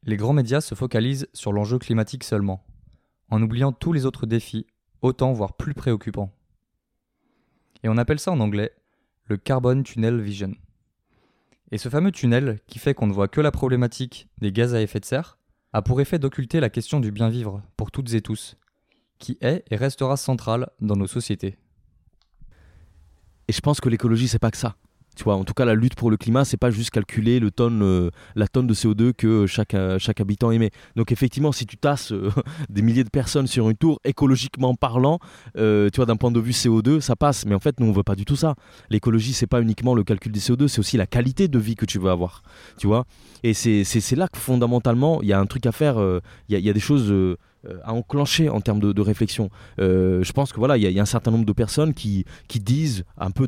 [0.03, 2.65] les grands médias se focalisent sur l'enjeu climatique seulement,
[3.29, 4.67] en oubliant tous les autres défis,
[5.01, 6.31] autant voire plus préoccupants.
[7.83, 8.71] Et on appelle ça en anglais
[9.25, 10.53] le Carbon Tunnel Vision.
[11.71, 14.81] Et ce fameux tunnel, qui fait qu'on ne voit que la problématique des gaz à
[14.81, 15.39] effet de serre,
[15.71, 18.57] a pour effet d'occulter la question du bien vivre pour toutes et tous,
[19.17, 21.57] qui est et restera centrale dans nos sociétés.
[23.47, 24.75] Et je pense que l'écologie, c'est pas que ça.
[25.15, 27.51] Tu vois, en tout cas, la lutte pour le climat, c'est pas juste calculer le
[27.51, 30.71] tonne, euh, la tonne de CO2 que chaque, euh, chaque habitant émet.
[30.95, 32.31] Donc, effectivement, si tu tasses euh,
[32.69, 35.19] des milliers de personnes sur une tour, écologiquement parlant,
[35.57, 37.45] euh, tu vois, d'un point de vue CO2, ça passe.
[37.45, 38.55] Mais en fait, nous, on veut pas du tout ça.
[38.89, 41.85] L'écologie, c'est pas uniquement le calcul des CO2, c'est aussi la qualité de vie que
[41.85, 42.41] tu veux avoir.
[42.77, 43.05] Tu vois?
[43.43, 45.99] Et c'est là que fondamentalement, il y a un truc à faire.
[45.99, 47.13] euh, il y a des choses.
[47.65, 49.49] Euh, euh, à enclencher en termes de, réflexion.
[49.79, 52.59] Euh, je pense que voilà, il y, a- un certain nombre de personnes qui, qui
[52.59, 53.47] disent un peu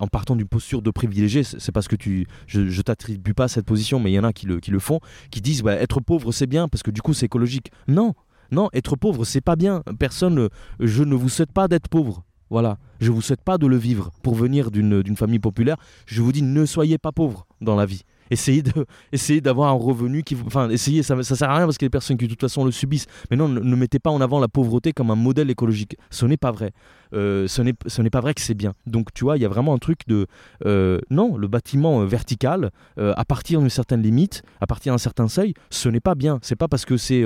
[0.00, 3.66] en partant d'une posture de privilégié, c'est parce que tu, je, je t'attribue pas cette
[3.66, 6.00] position, mais il y en a qui le, qui le font, qui disent bah, être
[6.00, 7.70] pauvre c'est bien parce que du coup c'est écologique.
[7.88, 8.14] Non,
[8.50, 9.82] non, être pauvre c'est pas bien.
[9.98, 10.48] Personne,
[10.80, 12.24] je ne vous souhaite pas d'être pauvre.
[12.50, 14.10] Voilà, je vous souhaite pas de le vivre.
[14.22, 18.04] Pour venir d'une famille populaire, je vous dis ne soyez pas pauvre dans la vie.
[18.30, 21.76] Essayez de, essayez d'avoir un revenu qui, enfin, essayez, ça, ça sert à rien parce
[21.76, 23.06] a des personnes qui de toute façon le subissent.
[23.30, 25.96] Mais non, ne, mettez pas en avant la pauvreté comme un modèle écologique.
[26.10, 26.72] Ce n'est pas vrai.
[27.14, 28.74] Euh, ce n'est, pas vrai que c'est bien.
[28.86, 30.26] Donc tu vois, il y a vraiment un truc de,
[30.66, 35.28] euh, non, le bâtiment euh, vertical, à partir d'une certaine limite, à partir d'un certain
[35.28, 36.38] seuil, ce n'est pas bien.
[36.42, 37.24] C'est pas parce que c'est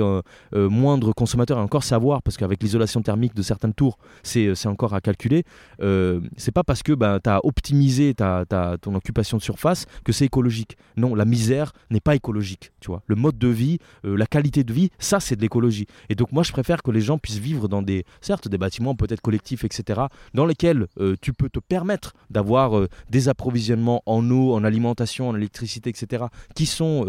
[0.53, 4.53] moindre consommateur, et encore c'est à voir, parce qu'avec l'isolation thermique de certaines tours, c'est,
[4.67, 5.43] encore à calculer.
[6.37, 10.11] C'est pas parce que ben, tu as optimisé ta, ta- ton occupation de surface que
[10.11, 10.77] c'est écologique.
[10.97, 12.71] Non, la misère n'est pas écologique.
[12.79, 15.87] Tu vois, le mode de vie, euh, la qualité de vie, ça c'est de l'écologie.
[16.09, 18.95] Et donc moi je préfère que les gens puissent vivre dans des, certes, des bâtiments
[18.95, 20.01] peut-être collectifs, etc.,
[20.33, 25.29] dans lesquels euh, tu peux te permettre d'avoir euh, des approvisionnements en eau, en alimentation,
[25.29, 26.25] en électricité, etc.,
[26.55, 27.05] qui sont,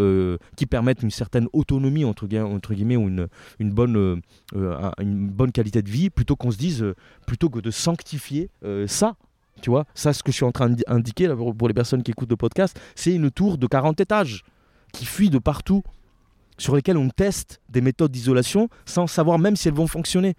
[0.57, 4.23] qui permettent une certaine autonomie entre, entre guillemets ou une, une bonne,
[4.55, 6.85] un- une bonne qualité de vie, plutôt qu'on se dise,
[7.27, 8.51] plutôt que de sanctifier
[8.87, 9.17] ça.
[9.63, 12.31] Tu vois, ça, ce que je suis en train d'indiquer pour les personnes qui écoutent
[12.31, 14.45] le podcast, c'est une tour de 40 étages
[14.93, 15.83] qui fuit de partout,
[16.59, 20.35] sur lesquelles on teste des méthodes d'isolation sans savoir même si elles vont fonctionner.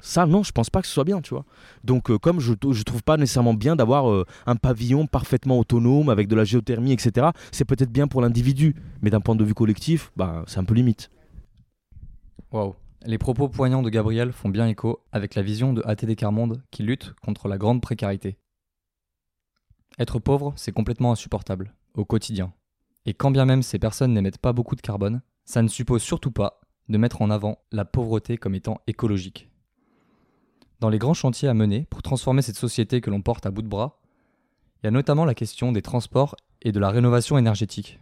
[0.00, 1.46] Ça, non, je pense pas que ce soit bien, tu vois.
[1.82, 6.10] Donc, euh, comme je, je trouve pas nécessairement bien d'avoir euh, un pavillon parfaitement autonome
[6.10, 9.54] avec de la géothermie, etc., c'est peut-être bien pour l'individu, mais d'un point de vue
[9.54, 11.08] collectif, bah, c'est un peu limite.
[12.52, 12.74] Waouh.
[13.06, 16.82] Les propos poignants de Gabriel font bien écho avec la vision de ATD Carmonde qui
[16.82, 18.38] lutte contre la grande précarité.
[19.98, 22.54] Être pauvre, c'est complètement insupportable, au quotidien.
[23.04, 26.30] Et quand bien même ces personnes n'émettent pas beaucoup de carbone, ça ne suppose surtout
[26.30, 29.50] pas de mettre en avant la pauvreté comme étant écologique.
[30.80, 33.62] Dans les grands chantiers à mener pour transformer cette société que l'on porte à bout
[33.62, 34.00] de bras,
[34.82, 38.00] il y a notamment la question des transports et de la rénovation énergétique.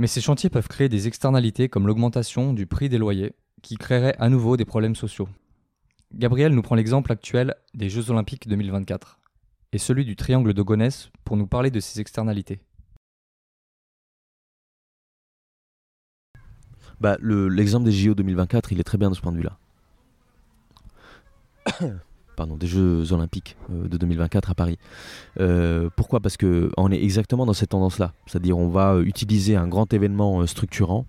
[0.00, 4.16] Mais ces chantiers peuvent créer des externalités comme l'augmentation du prix des loyers, qui créerait
[4.18, 5.28] à nouveau des problèmes sociaux.
[6.14, 9.20] Gabriel nous prend l'exemple actuel des Jeux Olympiques 2024
[9.72, 12.60] et celui du triangle de Gonesse pour nous parler de ces externalités.
[16.98, 19.58] Bah, le- L'exemple des JO 2024, il est très bien de ce point de vue-là.
[22.46, 24.78] Des Jeux Olympiques euh, de 2024 à Paris.
[25.38, 26.20] Euh, pourquoi?
[26.20, 28.12] Parce que on est exactement dans cette tendance-là.
[28.26, 31.06] C'est-à-dire, on va euh, utiliser un grand événement structurant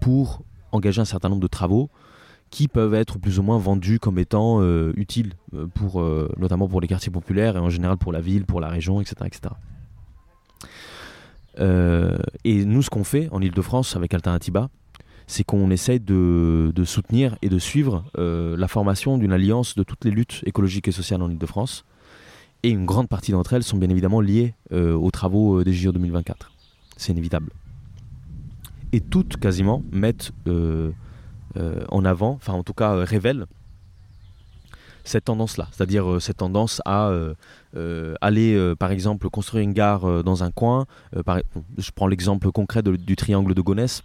[0.00, 1.88] pour engager un certain nombre de travaux
[2.50, 4.60] qui peuvent être plus ou moins vendus comme étant
[4.96, 5.34] utiles,
[5.74, 6.02] pour,
[6.36, 9.14] notamment pour les quartiers populaires et en général pour la ville, pour la région, etc.
[9.24, 9.54] etc.
[12.42, 14.68] Et nous, ce qu'on fait en Ile-de-France avec Alternatiba,
[15.32, 20.04] c'est qu'on essaye de, soutenir et de suivre euh, la formation d'une alliance de toutes
[20.04, 21.86] les luttes écologiques et sociales en Ile-de-France.
[22.62, 25.72] Et une grande partie d'entre elles sont bien évidemment liées euh, aux travaux euh, des
[25.72, 26.52] JO 2024.
[26.98, 27.50] C'est inévitable.
[28.92, 30.32] Et toutes, quasiment, mettent
[31.90, 33.46] en avant, enfin en tout cas révèlent,
[35.04, 35.68] cette tendance-là.
[35.72, 37.10] C'est-à-dire cette tendance à
[38.20, 40.84] aller, par exemple, construire une gare dans un coin.
[41.16, 44.02] Je prends l'exemple concret du triangle de Gonesse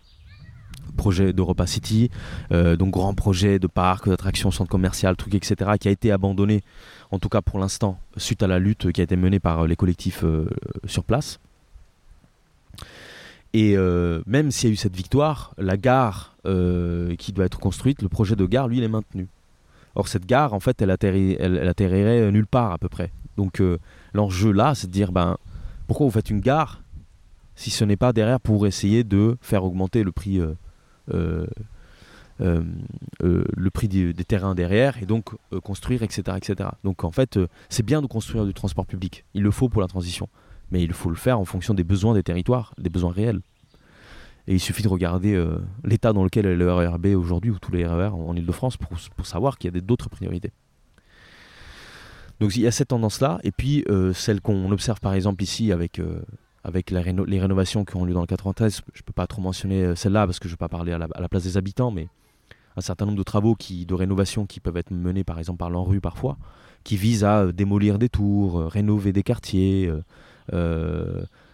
[0.95, 2.09] projet d'Europa City,
[2.51, 6.63] donc grand projet de parc, d'attractions, centre commercial, truc, etc., qui a été abandonné,
[7.11, 9.75] en tout cas pour l'instant, suite à la lutte qui a été menée par les
[9.75, 10.23] collectifs
[10.85, 11.39] sur place.
[13.53, 13.77] Et
[14.25, 16.35] même s'il y a eu cette victoire, la gare
[17.17, 19.27] qui doit être construite, le projet de gare, lui, il est maintenu.
[19.95, 20.95] Or, cette gare, en fait, elle,
[21.39, 23.11] elle, atterrirait nulle part à peu près.
[23.35, 23.61] Donc,
[24.13, 25.37] l'enjeu là, c'est de dire, ben,
[25.87, 26.81] pourquoi vous faites une gare
[27.55, 30.39] si ce n'est pas derrière pour essayer de faire augmenter le prix,
[31.13, 31.45] euh,
[32.39, 32.61] euh,
[33.23, 36.69] euh, le prix des, terrains derrière et donc construire, etc., etc.
[36.83, 37.39] Donc en fait,
[37.69, 39.25] c'est bien de construire du transport public.
[39.33, 40.29] Il le faut pour la transition,
[40.71, 43.41] mais il faut le faire en fonction des besoins des territoires, des besoins réels.
[44.49, 45.43] Et il suffit de regarder
[45.83, 49.25] l'état dans lequel est le RERB aujourd'hui ou tous les RER en, Ile-de-France pour, pour,
[49.25, 50.51] savoir qu'il y a d'autres priorités.
[52.39, 55.99] Donc il y a cette tendance-là, et puis celle qu'on observe par exemple ici avec
[56.67, 58.81] avec les rénovations qui ont lieu dans le 93.
[58.93, 60.91] Je ne peux pas trop mentionner euh, celle-là parce que je ne vais pas parler
[60.91, 62.09] à la, place des habitants, mais
[62.75, 66.01] un certain nombre de travaux de rénovation qui peuvent être menés par exemple par l'ANRU
[66.01, 66.37] parfois,
[66.83, 69.89] qui visent à euh, démolir des tours, euh, rénover des quartiers,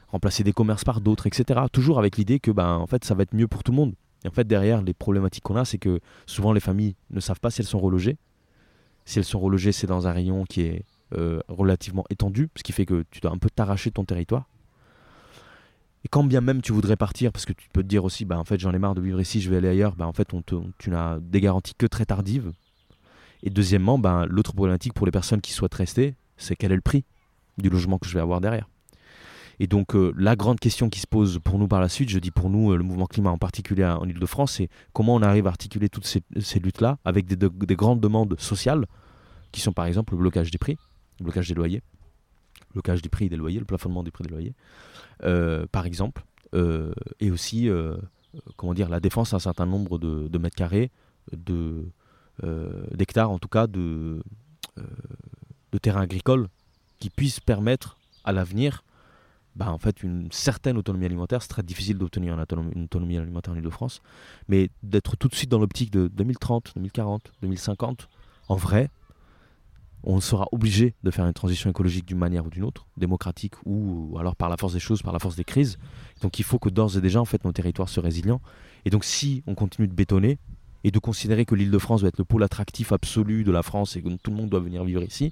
[0.08, 1.62] remplacer des commerces par d'autres, etc.
[1.71, 3.93] Toujours avec l'idée que ben, en fait, ça va être mieux pour tout le monde.
[4.26, 7.39] Et en fait, derrière, les problématiques qu'on a, c'est que souvent les familles ne savent
[7.39, 8.17] pas si elles sont relogées.
[9.06, 10.86] Si elles sont relogées, c'est dans un rayon qui est
[11.47, 14.47] relativement étendu, ce qui fait que tu dois un peu t'arracher ton territoire.
[16.06, 18.38] Et quand bien même tu voudrais partir, parce que tu peux te dire aussi, bah
[18.38, 20.34] en fait j'en ai marre de vivre ici, je vais aller ailleurs, bah en fait
[20.34, 20.44] on
[20.78, 22.52] tu n'as des garanties que très tardives.
[23.44, 26.82] Et deuxièmement, bah, l'autre problématique pour les personnes qui souhaitent rester, c'est quel est le
[26.82, 27.04] prix
[27.58, 28.70] du logement que je vais avoir derrière.
[29.60, 32.20] Et donc euh, la grande question qui se pose pour nous par la suite, je
[32.20, 35.46] dis pour nous, euh, le mouvement climat en particulier en Ile-de-France, c'est comment on arrive
[35.46, 38.86] à articuler toutes ces, luttes-là avec des, des, grandes demandes sociales,
[39.52, 40.78] qui sont par exemple le blocage des prix,
[41.20, 41.82] le blocage des loyers,
[42.70, 44.56] le blocage des prix des loyers, le plafonnement des prix des loyers,
[45.71, 47.95] par exemple, euh, et aussi euh,
[48.57, 50.91] comment dire, la défense d'un certain nombre de, mètres carrés,
[51.31, 51.86] de,
[52.91, 54.23] d'hectares en tout cas, de,
[55.71, 56.47] de terrains agricoles
[56.99, 58.83] qui puissent permettre à l'avenir
[59.55, 61.41] bah, en fait, une certaine autonomie alimentaire.
[61.41, 64.01] C'est très difficile d'obtenir une autonomie alimentaire en Ile-de-France,
[64.47, 68.09] mais d'être tout de suite dans l'optique de 2030, 2040, 2050,
[68.49, 68.89] en vrai,
[70.04, 74.18] on sera obligé de faire une transition écologique d'une manière ou d'une autre, démocratique ou,
[74.20, 75.78] alors par la force des choses, par la force des crises.
[76.22, 78.42] Donc il faut que d'ores et déjà, en fait, nos territoires soient résilients.
[78.86, 80.38] Et donc si on continue de bétonner
[80.84, 83.63] et de considérer que l'île de France doit être le pôle attractif absolu de la
[83.63, 85.32] France et que tout le monde doit venir vivre ici,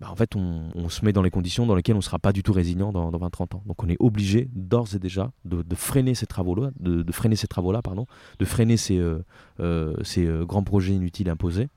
[0.00, 2.32] bah, en fait, on, se met dans les conditions dans lesquelles on ne sera pas
[2.32, 3.62] du tout résilient dans, 20-30 ans.
[3.66, 7.82] Donc on est obligé d'ores et déjà de, freiner ces travaux-là, de, freiner ces travaux-là,
[7.82, 8.06] pardon,
[8.38, 9.24] de freiner ces, euh,
[9.60, 11.68] euh, ces euh, grands projets inutiles imposés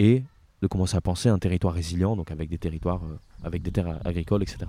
[0.00, 0.24] et
[0.62, 4.00] de commencer à penser un territoire résilient, donc avec des territoires, euh, avec des terres
[4.06, 4.66] agricoles, etc.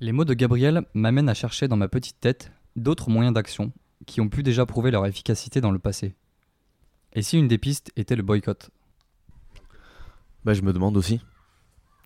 [0.00, 3.72] Les mots de Gabriel m'amènent à chercher dans ma petite tête d'autres moyens d'action
[4.06, 6.14] qui ont pu déjà prouver leur efficacité dans le passé.
[7.14, 8.70] Et si une des pistes était le boycott?
[10.44, 11.20] Bah je me demande aussi.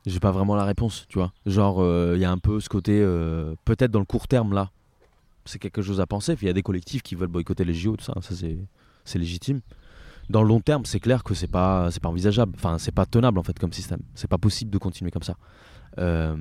[0.07, 1.33] J'ai pas vraiment la réponse, tu vois.
[1.45, 4.55] Genre, il euh, y a un peu ce côté, euh, peut-être dans le court terme
[4.55, 4.71] là,
[5.45, 6.35] c'est quelque chose à penser.
[6.41, 8.35] Il y a des collectifs qui veulent boycotter les JO, tout ça, ça
[9.05, 9.61] c'est légitime
[10.33, 12.53] dans le long terme, c'est clair que c'est pas, c'est pas envisageable.
[12.57, 14.01] Enfin, c'est pas tenable en fait comme système.
[14.15, 15.37] C'est pas possible de continuer comme ça.
[15.99, 16.35] Euh,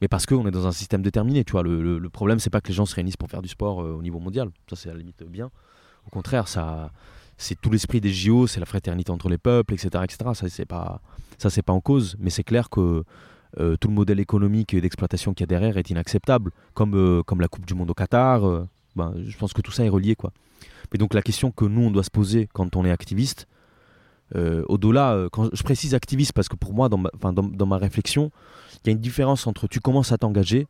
[0.00, 1.62] mais parce qu'on est dans un système déterminé, tu vois.
[1.62, 3.92] Le, le, problème, c'est pas que les gens se réunissent pour faire du sport euh,
[3.92, 4.50] au niveau mondial.
[4.68, 5.50] Ça, c'est à la limite bien.
[6.06, 6.90] Au contraire, ça,
[7.38, 10.30] c'est tout l'esprit des JO, c'est la fraternité entre les peuples, etc., etc.
[10.34, 11.00] Ça, c'est pas,
[11.38, 12.16] ça, c'est pas en cause.
[12.18, 13.04] Mais c'est clair que
[13.58, 17.40] euh, tout le modèle économique et d'exploitation qu'il y a derrière est inacceptable, comme, comme
[17.40, 18.66] la Coupe du Monde au Qatar.
[18.96, 20.32] Ben, je pense que tout ça est relié, quoi.
[20.92, 23.46] Mais donc la question que nous, on doit se poser quand on est activiste,
[24.36, 27.66] euh, au-delà, euh, quand je précise activiste parce que pour moi, dans ma, dans, dans
[27.66, 28.30] ma réflexion,
[28.84, 30.66] il y a une différence entre tu commences à t'engager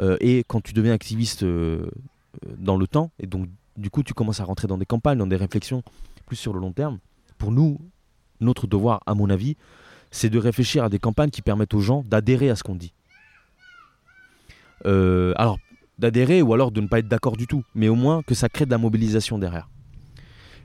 [0.00, 4.40] euh, et quand tu deviens activiste dans le temps, et donc du coup tu commences
[4.40, 5.82] à rentrer dans des campagnes, dans des réflexions
[6.26, 6.98] plus sur le long terme.
[7.38, 7.78] Pour nous,
[8.40, 9.56] notre devoir, à mon avis,
[10.10, 12.92] c'est de réfléchir à des campagnes qui permettent aux gens d'adhérer à ce qu'on dit.
[14.84, 15.58] alors,
[16.02, 18.48] d'adhérer ou alors de ne pas être d'accord du tout, mais au moins que ça
[18.48, 19.68] crée de la mobilisation derrière.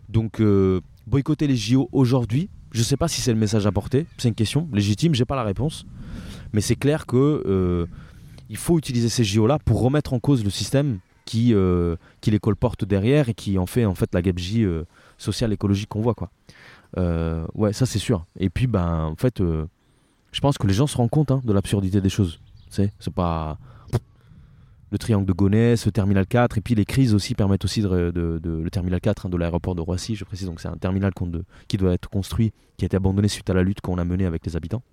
[0.10, 3.72] Donc euh, boycotter les JO aujourd'hui, je ne sais pas si c'est le message à
[3.72, 5.86] porter, c'est une question légitime, j'ai pas la réponse,
[6.54, 7.86] mais c'est clair que euh,
[8.50, 12.32] il faut utiliser ces JO là pour remettre en cause le système qui, euh, qui
[12.32, 14.66] les colporte derrière et qui en fait en fait la gabegie
[15.18, 16.32] sociale écologique qu'on voit quoi.
[17.54, 18.26] ouais, ça c'est sûr.
[18.40, 21.54] Et puis ben en fait, je pense que les gens se rendent compte hein, de
[21.54, 22.40] l'absurdité des choses.
[22.70, 23.60] C'est pas
[24.92, 28.12] le triangle de Gonesse, le terminal 4, et puis les crises aussi permettent aussi de,
[28.44, 31.12] le terminal 4 hein, de l'aéroport de Roissy, je précise, donc c'est un terminal
[31.68, 34.26] qui doit être construit, qui a été abandonné suite à la lutte qu'on a menée
[34.26, 34.84] avec les habitants.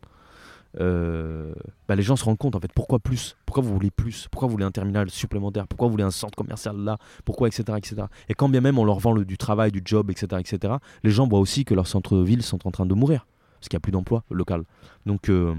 [0.80, 1.52] euh,
[1.88, 4.48] bah, les gens se rendent compte en fait pourquoi plus pourquoi vous voulez plus pourquoi
[4.48, 8.06] vous voulez un terminal supplémentaire pourquoi vous voulez un centre commercial là pourquoi etc etc
[8.28, 11.28] et quand bien même on leur vend du travail du job etc etc les gens
[11.28, 13.24] voient aussi que leurs centres-villes sont en train de mourir
[13.60, 14.64] parce qu'il n'y a plus d'emploi local
[15.06, 15.54] donc euh,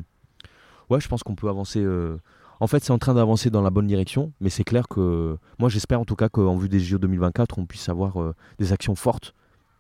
[0.89, 2.17] ouais je pense qu'on peut avancer euh,
[2.59, 5.69] en fait c'est en train d'avancer dans la bonne direction mais c'est clair que moi
[5.69, 8.95] j'espère en tout cas qu'en vue des JO 2024 on puisse avoir euh, des actions
[8.95, 9.33] fortes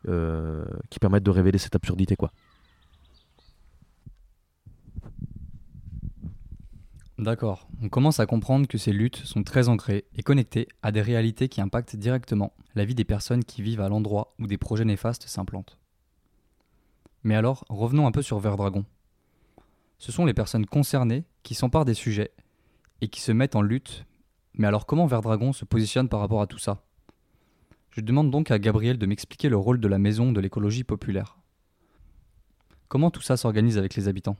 [0.07, 2.31] euh, qui permettent de révéler cette absurdité quoi
[7.17, 11.01] D'accord, on commence à comprendre que ces luttes sont très ancrées et connectées à des
[11.01, 14.83] réalités qui impactent directement la vie des personnes qui vivent à l'endroit où des projets
[14.83, 15.77] néfastes s'implantent.
[17.23, 18.83] Mais alors, revenons un peu sur Verdragon.
[19.97, 22.31] Ce sont les personnes concernées qui s'emparent des sujets
[23.01, 24.05] et qui se mettent en lutte.
[24.53, 26.83] Mais alors comment Verdragon se positionne par rapport à tout ça?
[27.91, 31.37] Je demande donc à Gabriel de m'expliquer le rôle de la maison de l'écologie populaire.
[32.87, 34.37] Comment tout ça s'organise avec les habitants?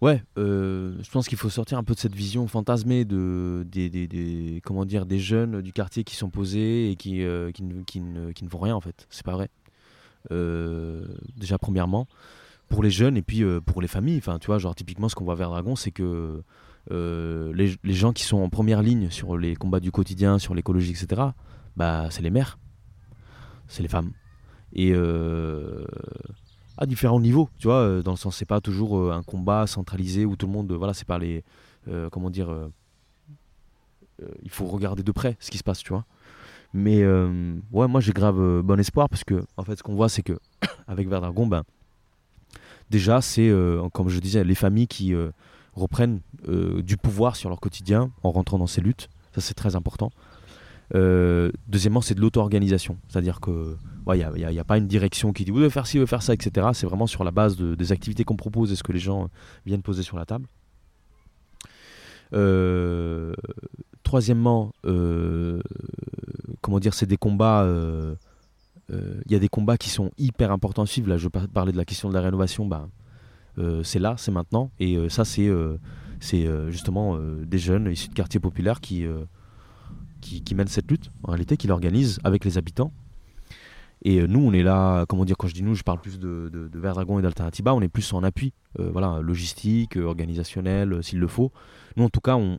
[0.00, 4.60] Ouais, euh, je pense qu'il faut sortir un peu de cette vision fantasmée de, des,
[4.64, 8.00] comment dire, des jeunes du quartier qui sont posés et qui, euh, qui, ne, qui,
[8.00, 9.06] ne, font rien en fait.
[9.10, 9.48] C'est pas vrai.
[10.30, 11.04] Euh,
[11.36, 12.06] déjà, premièrement,
[12.68, 14.18] pour les jeunes et puis pour les familles.
[14.18, 16.42] Enfin, tu vois, genre typiquement, ce qu'on voit vers Dragon, c'est que
[16.90, 20.90] les, les gens qui sont en première ligne sur les combats du quotidien, sur l'écologie,
[20.90, 21.22] etc.,
[21.76, 22.58] bah, c'est les mères,
[23.68, 24.12] c'est les femmes.
[24.72, 25.84] Et euh,
[26.76, 29.66] à différents niveaux, tu vois, euh, dans le sens, c'est pas toujours euh, un combat
[29.66, 31.44] centralisé où tout le monde, euh, voilà, c'est pas les,
[31.88, 32.68] euh, comment dire, euh,
[34.22, 36.04] euh, il faut regarder de près ce qui se passe, tu vois.
[36.74, 39.94] Mais euh, ouais, moi j'ai grave euh, bon espoir parce que, en fait, ce qu'on
[39.94, 40.38] voit, c'est que
[40.86, 41.64] avec Verdragon, ben,
[42.90, 45.30] déjà, c'est, euh, comme je disais, les familles qui euh,
[45.78, 49.08] reprennent euh, du pouvoir sur leur quotidien en rentrant dans ces luttes.
[49.34, 50.10] Ça, c'est très important.
[50.94, 52.98] Euh, deuxièmement, c'est de l'auto-organisation.
[53.08, 53.76] C'est-à-dire que
[54.14, 56.22] il n'y a, pas une direction qui dit vous devez faire ci, vous devez faire
[56.22, 56.68] ça, etc.
[56.72, 59.28] C'est vraiment sur la base de- des activités qu'on propose et ce que les gens
[59.66, 60.46] viennent poser sur la table.
[62.32, 63.34] Euh,
[64.02, 67.66] troisièmement, comment dire, c'est des combats.
[68.90, 71.08] Il y a des combats qui sont hyper importants à suivre.
[71.10, 72.64] Là, je par- parlais de la question de la rénovation.
[72.66, 72.88] Bah,
[73.82, 74.70] c'est là, c'est maintenant.
[74.78, 75.76] Et euh, ça, c'est euh,
[76.20, 79.24] c'est euh, justement euh, des jeunes issus de quartiers populaires qui, euh,
[80.20, 82.92] qui, mènent cette lutte, en réalité, qui l'organisent avec les habitants.
[84.02, 86.18] Et euh, nous, on est là, comment dire, quand je dis nous, je parle plus
[86.18, 90.92] de, de, Verdragon et d'Alternativa, on est plus en appui, euh, voilà, logistique, euh, organisationnel,
[90.92, 91.52] euh, s'il le faut.
[91.96, 92.58] Nous, en tout cas, on,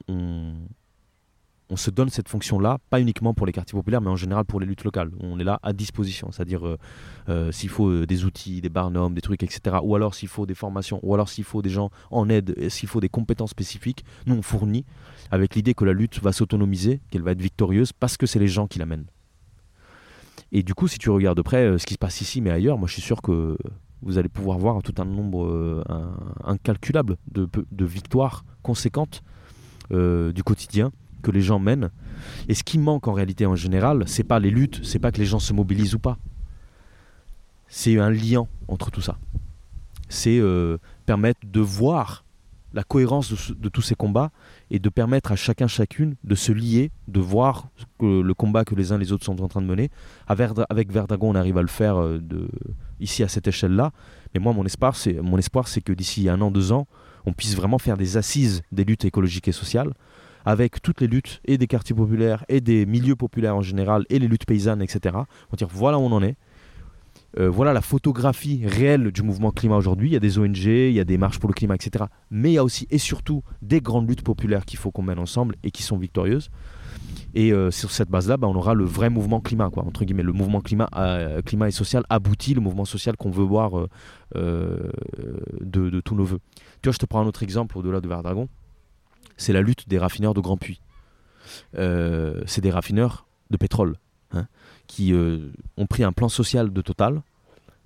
[1.69, 4.60] on se donne cette fonction-là, pas uniquement pour les quartiers populaires, mais en général pour
[4.60, 5.12] les luttes locales.
[5.19, 6.77] On est là à disposition, c'est-à-dire euh,
[7.29, 10.47] euh, s'il faut euh, des outils, des barnums, des trucs, etc., ou alors s'il faut
[10.47, 14.03] des formations, ou alors s'il faut des gens en aide, s'il faut des compétences spécifiques,
[14.25, 14.84] nous, on fournit
[15.29, 18.47] avec l'idée que la lutte va s'autonomiser, qu'elle va être victorieuse, parce que c'est les
[18.47, 19.05] gens qui la mènent.
[20.51, 22.79] Et du coup, si tu regardes de près ce qui se passe ici, mais ailleurs,
[22.79, 23.55] moi je suis sûr que
[24.01, 25.84] vous allez pouvoir voir tout un nombre
[26.43, 29.21] incalculable de, victoires conséquentes
[29.91, 31.89] du quotidien que les gens mènent.
[32.47, 35.19] Et ce qui manque en réalité en général, c'est pas les luttes, c'est pas que
[35.19, 36.17] les gens se mobilisent ou pas.
[37.67, 39.17] C'est un lien entre tout ça.
[40.10, 42.25] C'est euh, permettre de voir
[42.73, 44.32] la cohérence de, tous ces combats
[44.69, 48.91] et de permettre à chacun chacune de se lier, de voir le combat que les
[48.91, 49.89] uns les autres sont en train de mener.
[50.27, 52.19] Avec, Verdragon, on arrive à le faire euh,
[52.99, 53.91] ici à cette échelle-là.
[54.34, 56.88] Mais moi, mon espoir, c'est mon espoir, c'est que d'ici un an, deux ans,
[57.25, 59.93] on puisse vraiment faire des assises des luttes écologiques et sociales,
[60.49, 64.17] avec toutes les luttes et des quartiers populaires et des milieux populaires en général et
[64.17, 65.15] les luttes paysannes, etc.
[65.51, 66.38] On dire voilà où on en est.
[67.38, 70.09] Euh, voilà la photographie réelle du mouvement climat aujourd'hui.
[70.09, 72.05] Il y a des ONG, il y a des marches pour le climat, etc.
[72.31, 75.19] Mais il y a aussi et surtout des grandes luttes populaires qu'il faut qu'on mène
[75.19, 76.49] ensemble et qui sont victorieuses.
[77.35, 80.33] Et euh, sur cette base-là, bah, on aura le vrai mouvement climat, entre guillemets, le
[80.33, 83.88] mouvement climat, euh, et social abouti, le mouvement social qu'on veut voir
[84.33, 84.89] de,
[85.62, 86.39] de tous nos voeux.
[86.81, 88.49] Tu vois, je te prends un autre exemple au-delà de Verdragon.
[89.39, 90.82] C'est la lutte des raffineurs de Grand Puy.
[91.78, 93.95] Euh, c'est des raffineurs de pétrole
[94.32, 94.45] hein,
[94.86, 97.23] qui euh, ont pris un plan social de Total,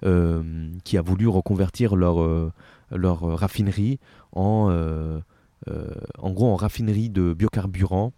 [0.04, 0.44] euh,
[0.84, 2.52] qui a voulu reconvertir leur,
[2.92, 4.00] leur raffinerie
[4.34, 5.22] en,
[6.18, 8.14] en gros en raffinerie de biocarburants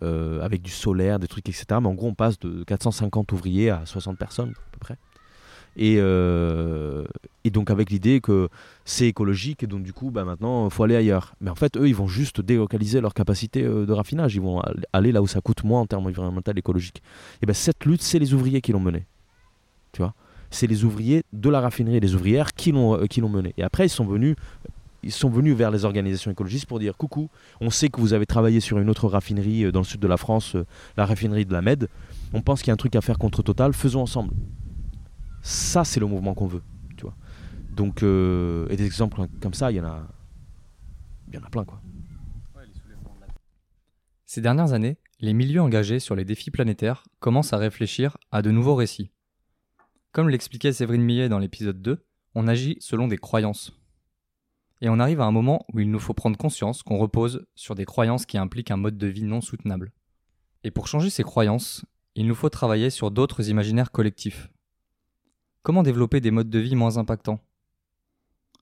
[0.00, 1.66] avec du solaire, des trucs, etc.
[1.80, 4.96] Mais en gros, on passe de 450 ouvriers à 60 personnes à peu près.
[5.78, 7.04] Et, euh,
[7.44, 8.48] et donc avec l'idée que
[8.86, 11.34] c'est écologique et donc du coup bah maintenant il faut aller ailleurs.
[11.42, 14.58] Mais en fait eux ils vont juste délocaliser leur capacité euh, de raffinage, ils vont
[14.60, 17.02] al- aller là où ça coûte moins en termes environnementaux et écologiques.
[17.42, 19.04] Et ben cette lutte c'est les ouvriers qui l'ont menée.
[19.92, 20.14] Tu vois?
[20.50, 23.52] C'est les ouvriers de la raffinerie et les ouvrières qui l'ont euh, qui l'ont menée.
[23.58, 24.34] Et après ils sont venus
[25.02, 27.28] ils sont venus vers les organisations écologistes pour dire coucou,
[27.60, 30.16] on sait que vous avez travaillé sur une autre raffinerie dans le sud de la
[30.16, 30.56] France,
[30.96, 31.88] la raffinerie de la Med.
[32.32, 34.32] On pense qu'il y a un truc à faire contre Total, faisons ensemble.
[35.48, 36.64] Ça, c'est le mouvement qu'on veut,
[38.02, 40.08] euh, et des exemples comme ça, il y en a,
[41.28, 41.80] il y en a plein quoi.
[44.24, 48.50] Ces dernières années, les milieux engagés sur les défis planétaires commencent à réfléchir à de
[48.50, 49.12] nouveaux récits.
[50.10, 53.72] Comme l'expliquait Séverine Millet dans l'épisode 2, on agit selon des croyances.
[54.80, 57.76] Et on arrive à un moment où il nous faut prendre conscience qu'on repose sur
[57.76, 59.92] des croyances qui impliquent un mode de vie non soutenable.
[60.64, 61.84] Et pour changer ces croyances,
[62.16, 64.50] il nous faut travailler sur d'autres imaginaires collectifs.
[65.66, 67.40] Comment développer des modes de vie moins impactants?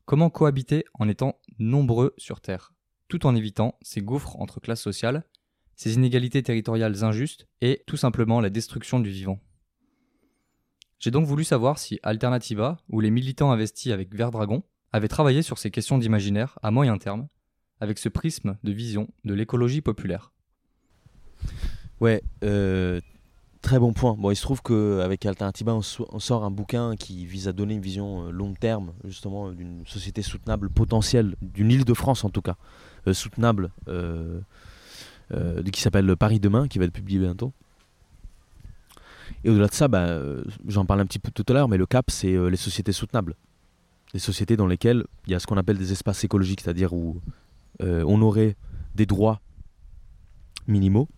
[0.07, 2.73] Comment cohabiter en étant nombreux sur Terre,
[3.09, 5.23] tout en évitant ces gouffres entre classes sociales,
[5.77, 9.39] ces inégalités territoriales injustes et tout simplement la destruction du vivant.
[10.99, 15.43] J'ai donc voulu savoir si Alternativa, ou les militants investis avec Vert Dragon, avaient travaillé
[15.43, 17.29] sur ces questions d'imaginaire à moyen terme,
[17.81, 20.33] avec ce prisme de vision de l'écologie populaire.
[22.01, 23.03] Ouais, euh,
[23.75, 24.15] très bon point.
[24.17, 27.81] Bon, il se trouve qu'avec Alternativa, on, sort un bouquin qui vise à donner une
[27.81, 32.41] vision euh, long terme, justement, d'une société soutenable potentielle, d'une île de France en tout
[32.41, 32.55] cas,
[33.09, 33.71] euh, soutenable,
[35.73, 37.53] qui s'appelle Paris Demain, qui va être publié bientôt.
[39.43, 40.21] Et au-delà de ça, bah,
[40.69, 43.35] j'en parle un petit peu tout à l'heure, mais le cap, c'est les sociétés soutenables.
[44.13, 47.21] Les sociétés dans lesquelles il y a ce qu'on appelle des espaces écologiques, c'est-à-dire où
[47.81, 48.55] on aurait
[48.95, 49.41] des droits
[50.69, 51.09] minimaux,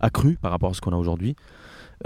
[0.00, 1.36] accru par rapport à ce qu'on a aujourd'hui.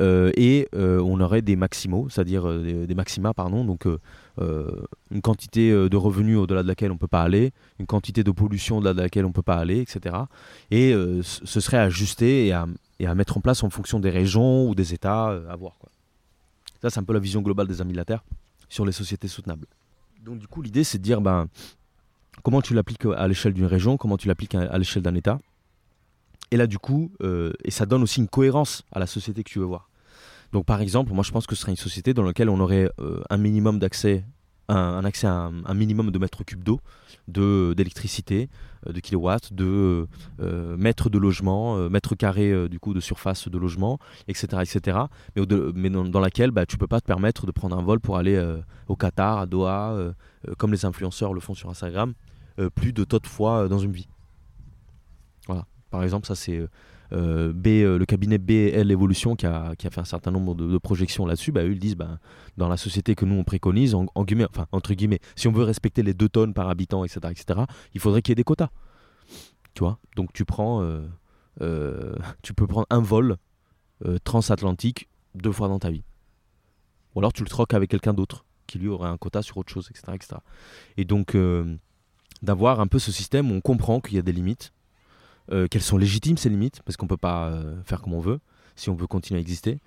[0.01, 3.87] Euh, et euh, on aurait des maximaux, c'est-à-dire euh, des, maxima, pardon, donc
[4.39, 8.31] une quantité de revenus au-delà de laquelle on ne peut pas aller, une quantité de
[8.31, 10.17] pollution au-delà de laquelle on ne peut pas aller, etc.
[10.71, 12.67] Et ce serait ajusté et à,
[12.99, 15.75] et à, mettre en place en fonction des régions ou des États à voir.
[16.81, 17.95] Ça, c'est un peu la vision globale des amis
[18.71, 19.67] sur les sociétés soutenables.
[20.25, 21.47] Donc du coup, l'idée, c'est de dire ben,
[22.43, 25.39] comment tu l'appliques à l'échelle d'une région, comment tu l'appliques à l'échelle d'un État?
[26.53, 29.49] Et là, du coup, euh, et ça donne aussi une cohérence à la société que
[29.49, 29.89] tu veux voir.
[30.53, 32.91] Donc, par exemple, moi, je pense que ce serait une société dans laquelle on aurait
[33.01, 34.27] euh, un minimum d'accès,
[34.69, 36.79] un, accès à un, minimum de mètres cubes d'eau,
[37.27, 38.51] de d'électricité,
[38.87, 40.07] euh, de kilowatts, de
[40.77, 43.99] mètres de logement, mètres carrés du coup de surface de logement,
[44.29, 44.99] etc., etc.
[45.75, 48.39] Mais, dans, laquelle bah, tu peux pas te permettre de prendre un vol pour aller
[48.89, 49.97] au Qatar, à Doha,
[50.59, 52.13] comme les influenceurs le font sur Instagram,
[52.75, 54.09] plus de de fois dans une vie.
[55.93, 56.67] Par exemple, ça c'est
[57.13, 61.27] euh, B, euh, le cabinet BL Evolution qui a, fait un certain nombre de, projections
[61.27, 61.53] là-dessus.
[61.53, 62.19] Bah, eux ils disent bah,
[62.57, 66.29] dans la société que nous on préconise, entre guillemets, si on veut respecter les 2
[66.31, 67.61] tonnes par habitant, etc., etc.,
[67.95, 68.71] il faudrait qu'il y ait des quotas.
[69.75, 69.99] Tu vois?
[70.17, 70.83] Donc tu prends,
[71.61, 73.37] euh, tu peux prendre un vol
[74.25, 76.03] transatlantique deux fois dans ta vie.
[77.15, 79.71] Ou alors tu le troques avec quelqu'un d'autre qui lui aurait un quota sur autre
[79.71, 80.13] chose, etc.
[80.15, 80.37] etc.
[80.97, 81.37] Et donc
[82.41, 84.73] d'avoir un peu ce système où on comprend qu'il y a des limites
[85.51, 88.21] euh, qu'elles sont légitimes ces limites, parce qu'on ne peut pas euh, faire comme on
[88.21, 88.39] veut,
[88.77, 89.81] si on veut continuer à exister,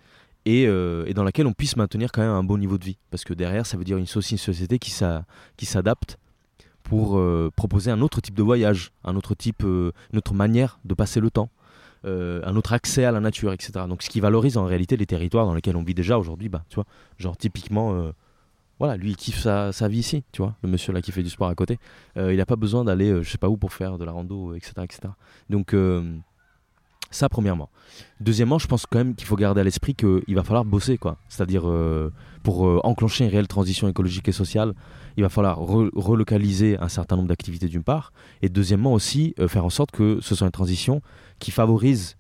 [0.48, 2.98] euh, et, dans laquelle on puisse maintenir quand même un bon niveau de vie.
[3.10, 4.92] Parce que derrière, ça veut dire une société qui
[5.66, 6.18] s'adapte
[6.84, 7.20] pour
[7.56, 11.32] proposer un autre type de voyage, un autre type, une autre manière de passer le
[11.32, 11.50] temps.
[12.04, 13.86] un autre accès à la nature, etc.
[13.90, 16.64] Donc ce qui valorise en réalité les territoires dans lesquels on vit déjà aujourd'hui, bah,
[16.70, 16.86] tu vois,
[17.18, 18.12] genre typiquement
[18.80, 21.30] voilà, lui il kiffe sa, vie ici, tu vois, le monsieur là qui fait du
[21.30, 21.80] sport à côté.
[22.18, 24.12] Euh, il n'a pas besoin d'aller, euh, je sais pas où pour faire de la
[24.12, 24.74] rando, etc.
[24.84, 25.00] etc.
[25.50, 26.18] Donc, euh,
[27.10, 27.70] ça premièrement.
[28.20, 31.18] Deuxièmement, je pense quand même qu'il faut garder à l'esprit qu'il va falloir bosser, quoi.
[31.30, 31.64] C'est-à-dire,
[32.44, 34.74] pour enclencher une réelle transition écologique et sociale,
[35.16, 38.12] il va falloir relocaliser un certain nombre d'activités d'une part,
[38.42, 41.02] et deuxièmement aussi faire en sorte que ce soit une transition
[41.40, 42.18] qui favorise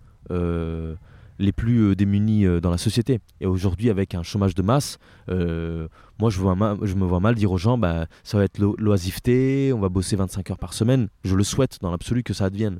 [1.40, 3.20] les plus euh, démunis euh, dans la société.
[3.42, 4.98] Et aujourd'hui, avec un chômage de masse,
[5.30, 5.88] euh,
[6.20, 9.90] moi je, me vois mal dire aux gens bah, ça va être l'oisiveté, on va
[9.90, 11.10] bosser 25 heures par semaine.
[11.24, 12.80] Je le souhaite dans l'absolu que ça advienne.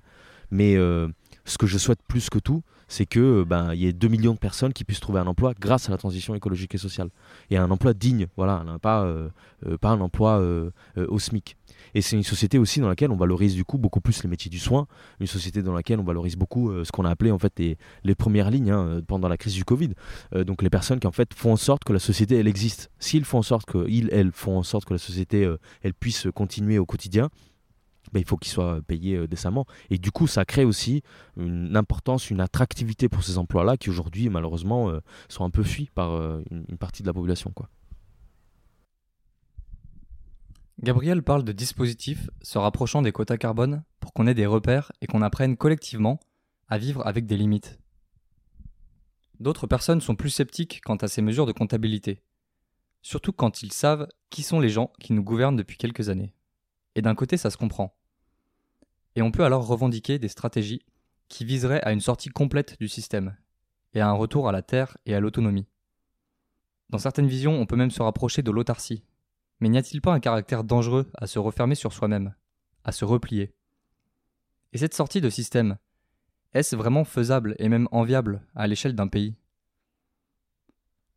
[0.52, 4.08] Mais ce que je souhaite plus que tout, c'est que ben il y ait 2
[4.08, 7.10] millions de personnes qui puissent trouver un emploi grâce à la transition écologique et sociale.
[7.50, 9.12] Et un emploi digne, voilà, pas,
[9.82, 10.40] pas un emploi
[10.96, 11.58] au SMIC.
[11.96, 14.52] Et c'est une société aussi dans laquelle on valorise du coup beaucoup plus les métiers
[14.52, 14.86] du soin,
[15.22, 18.16] une société dans laquelle on valorise beaucoup euh, ce qu'on a appelé en fait les,
[18.16, 19.92] premières lignes hein, pendant la crise du Covid.
[20.36, 22.92] Euh, donc les personnes qui en fait font en sorte que la société elle existe.
[23.00, 25.94] S'ils font en sorte que ils elles font en sorte que la société euh, elle
[25.94, 27.30] puisse continuer au quotidien,
[28.12, 29.66] ben, il faut qu'ils soient payés décemment.
[29.90, 31.02] Et du coup, ça crée aussi
[31.38, 34.92] une importance, une attractivité pour ces emplois-là qui aujourd'hui, malheureusement,
[35.28, 36.14] sont un peu fuis par
[36.52, 37.52] une, une, partie de la population.
[37.56, 37.68] Quoi.
[40.82, 45.08] Gabriel parle de dispositifs se rapprochant des quotas carbone pour qu'on ait des repères et
[45.08, 46.20] qu'on apprenne collectivement
[46.68, 47.80] à vivre avec des limites.
[49.40, 52.22] D'autres personnes sont plus sceptiques quant à ces mesures de comptabilité,
[53.02, 56.34] surtout quand ils savent qui sont les gens qui nous gouvernent depuis quelques années.
[56.96, 57.96] Et d'un côté, ça se comprend.
[59.16, 60.82] Et on peut alors revendiquer des stratégies
[61.30, 63.36] qui viseraient à une sortie complète du système,
[63.94, 65.68] et à un retour à la terre et à l'autonomie.
[66.90, 69.04] Dans certaines visions, on peut même se rapprocher de l'autarcie,
[69.60, 72.36] mais n'y a-t-il pas un caractère dangereux à se refermer sur soi-même,
[72.84, 73.56] à se replier,
[74.74, 75.78] Et cette sortie de système,
[76.54, 79.36] est-ce vraiment faisable et même enviable à l'échelle d'un pays?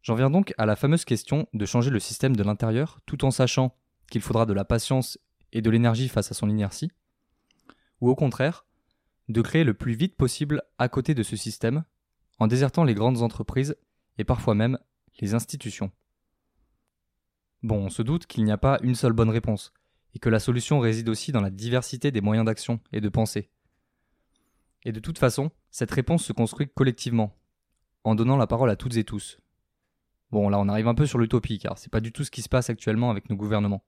[0.02, 3.30] J'en viens donc à la fameuse question de changer le système de l'intérieur tout en
[3.30, 3.76] sachant
[4.10, 5.18] qu'il faudra de la patience
[5.52, 6.90] et de l'énergie face à son inertie,
[8.00, 8.66] ou au contraire,
[9.28, 11.84] de créer le plus vite possible à côté de ce système,
[12.38, 13.76] en désertant les grandes entreprises
[14.16, 14.78] et parfois même
[15.20, 15.90] les institutions.
[17.62, 19.72] Bon, on se doute qu'il n'y a pas une seule bonne réponse,
[20.14, 23.50] et que la solution réside aussi dans la diversité des moyens d'action et de pensée.
[24.84, 27.36] Et de toute façon, cette réponse se construit collectivement,
[28.04, 29.38] en donnant la parole à toutes et tous.
[30.30, 32.42] Bon, là on arrive un peu sur l'utopie, car c'est pas du tout ce qui
[32.42, 33.84] se passe actuellement avec nos gouvernements.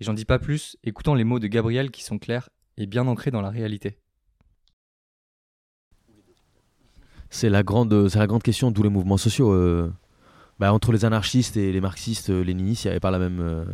[0.00, 3.06] Et j'en dis pas plus, écoutant les mots de Gabriel qui sont clairs et bien
[3.08, 3.98] ancrés dans la réalité.
[7.30, 9.52] C'est la grande, c'est la grande question d'où les mouvements sociaux.
[9.52, 9.92] Euh,
[10.58, 13.40] bah, entre les anarchistes et les marxistes, euh, léninistes, il n'y avait pas la même,
[13.40, 13.64] euh,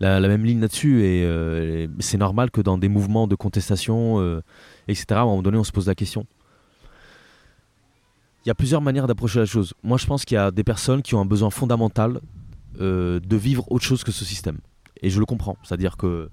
[0.00, 1.02] la, même ligne là-dessus.
[1.04, 4.20] Et, c'est normal que dans des mouvements de contestation,
[4.88, 6.26] etc., à un moment donné, on se pose la question.
[8.44, 9.74] Il y a plusieurs manières d'approcher la chose.
[9.82, 12.20] Moi, je pense qu'il y a des personnes qui ont un besoin fondamental
[12.78, 14.58] de vivre autre chose que ce système.
[15.02, 15.56] Et je le comprends.
[15.64, 16.30] C'est-à-dire que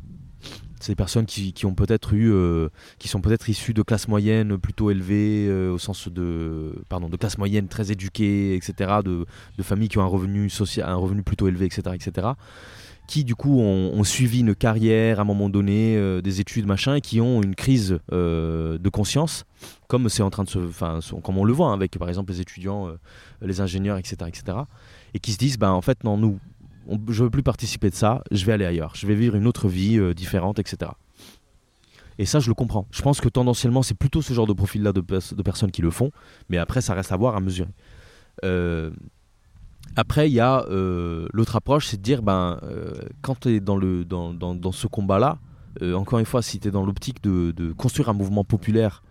[0.80, 2.70] c'est des personnes qui, ont peut-être eu, euh,
[3.00, 7.18] qui sont peut-être issues de classes moyennes plutôt élevées, euh, au sens de, pardon, de
[7.18, 9.26] classes moyennes très éduquées, etc., de,
[9.62, 12.28] familles qui ont un revenu social, un revenu plutôt élevé, etc., etc.,
[13.08, 16.96] qui du coup ont, suivi une carrière à un moment donné, euh, des études, machin,
[16.96, 19.46] et qui ont une crise de conscience,
[19.88, 22.32] comme c'est en train de se, enfin, comme on le voit hein, avec par exemple
[22.32, 22.90] les étudiants,
[23.42, 24.58] les ingénieurs, etc., etc.,
[25.14, 26.40] et qui se disent, ben en fait non, nous,
[27.10, 29.68] je veux plus participer de ça, je vais aller ailleurs, je vais vivre une autre
[29.68, 30.92] vie euh, différente, etc.
[32.18, 32.88] Et ça, je le comprends.
[32.92, 36.12] Je pense que tendanciellement, c'est plutôt ce genre de profil-là de, personnes qui le font,
[36.50, 37.70] mais après, ça reste à voir, à mesurer.
[38.46, 38.92] Euh,
[39.98, 42.60] après, il y a euh, l'autre approche, c'est de dire, ben,
[43.22, 45.40] quand tu es dans, le, dans, dans, ce combat-là,
[45.94, 49.04] encore une fois, si tu es dans l'optique de, construire un mouvement populaire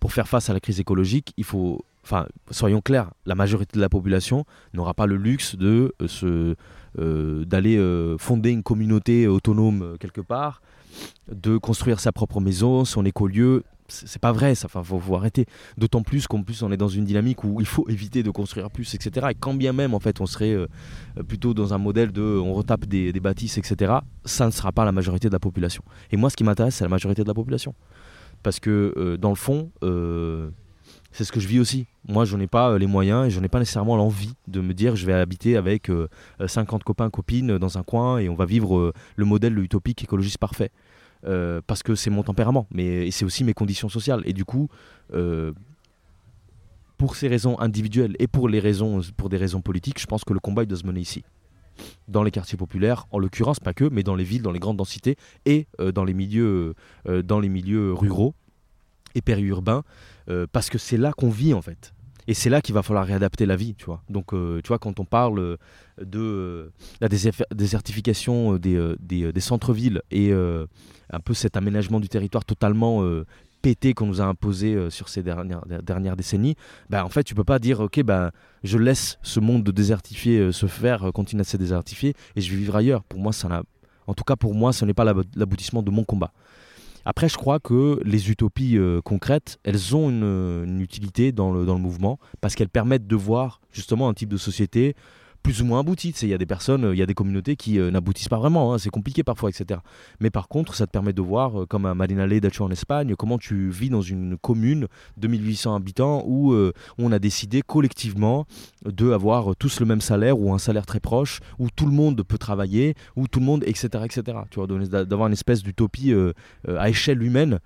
[0.00, 3.80] pour faire face à la crise écologique, il faut enfin, soyons clairs, la majorité de
[3.80, 4.44] la population
[4.74, 6.54] n'aura pas le luxe de euh,
[6.98, 10.62] euh, d'aller euh, fonder une communauté autonome quelque part,
[11.30, 13.64] de construire sa propre maison, son écolieu.
[13.88, 14.66] C'est pas vrai, ça.
[14.66, 15.46] Enfin, faut, arrêter.
[15.78, 18.70] D'autant plus qu'en plus on est dans une dynamique où il faut éviter de construire
[18.70, 19.28] plus, etc.
[19.30, 20.56] Et quand bien même en fait on serait
[21.28, 23.94] plutôt dans un modèle de on retape des, des bâtisses, etc.
[24.24, 25.82] Ça ne sera pas la majorité de la population.
[26.12, 27.74] Et moi, ce qui m'intéresse, c'est la majorité de la population,
[28.42, 29.70] parce que dans le fond
[31.16, 31.86] c'est ce que je vis aussi.
[32.06, 34.74] Moi, je n'ai pas euh, les moyens et je n'ai pas nécessairement l'envie de me
[34.74, 35.90] dire je vais habiter avec
[36.44, 40.04] 50 euh, copains, copines dans un coin et on va vivre euh, le modèle utopique
[40.04, 40.70] écologiste parfait.
[41.66, 44.22] parce que c'est mon tempérament, mais c'est aussi mes conditions sociales.
[44.26, 44.68] Et du coup,
[46.98, 50.34] pour ces raisons individuelles et pour, les raisons, pour des raisons politiques, je pense que
[50.34, 51.24] le combat doit se mener ici.
[52.08, 54.76] Dans les quartiers populaires, en l'occurrence, pas que, mais dans les villes, dans les grandes
[54.76, 56.74] densités et dans, les milieux,
[57.24, 58.34] dans les milieux ruraux
[59.14, 59.82] et périurbains
[60.28, 61.92] euh, parce que c'est là qu'on vit en fait.
[62.28, 64.02] Et c'est là qu'il va falloir réadapter la vie, tu vois.
[64.10, 65.58] Donc, euh, tu vois, quand on parle
[66.02, 73.04] de la désertification des, centres-villes et un peu cet aménagement du territoire totalement
[73.62, 76.56] pété qu'on nous a imposé sur ces dernières, décennies,
[76.90, 78.32] bah, en fait, tu peux pas dire, ok, bah,
[78.64, 82.56] je laisse ce monde de désertifié se faire, continuer à se désertifier, et je vais
[82.56, 83.04] vivre ailleurs.
[83.04, 83.62] Pour moi, ça.
[84.08, 86.32] En tout cas, pour moi, ce n'est pas l'aboutissement de mon combat.
[87.08, 91.74] Après, je crois que les utopies euh, concrètes, elles ont une, utilité dans le, dans
[91.74, 94.96] le mouvement parce qu'elles permettent de voir justement un type de société
[95.46, 96.08] plus ou moins abouti.
[96.22, 98.74] Il y a des personnes, il y a des communautés qui euh, n'aboutissent pas vraiment,
[98.74, 98.78] hein.
[98.78, 99.78] c'est compliqué parfois, etc.
[100.18, 103.14] Mais par contre, ça te permet de voir, euh, comme à Marinale d'Acho en Espagne,
[103.14, 108.44] comment tu vis dans une commune de 1800 habitants où, euh, on a décidé collectivement
[108.84, 112.20] de avoir tous le même salaire ou un salaire très proche, où tout le monde
[112.24, 114.38] peut travailler, où tout le monde, etc., etc.
[114.50, 116.12] Tu vois, d'avoir une espèce d'utopie
[116.66, 117.60] à échelle humaine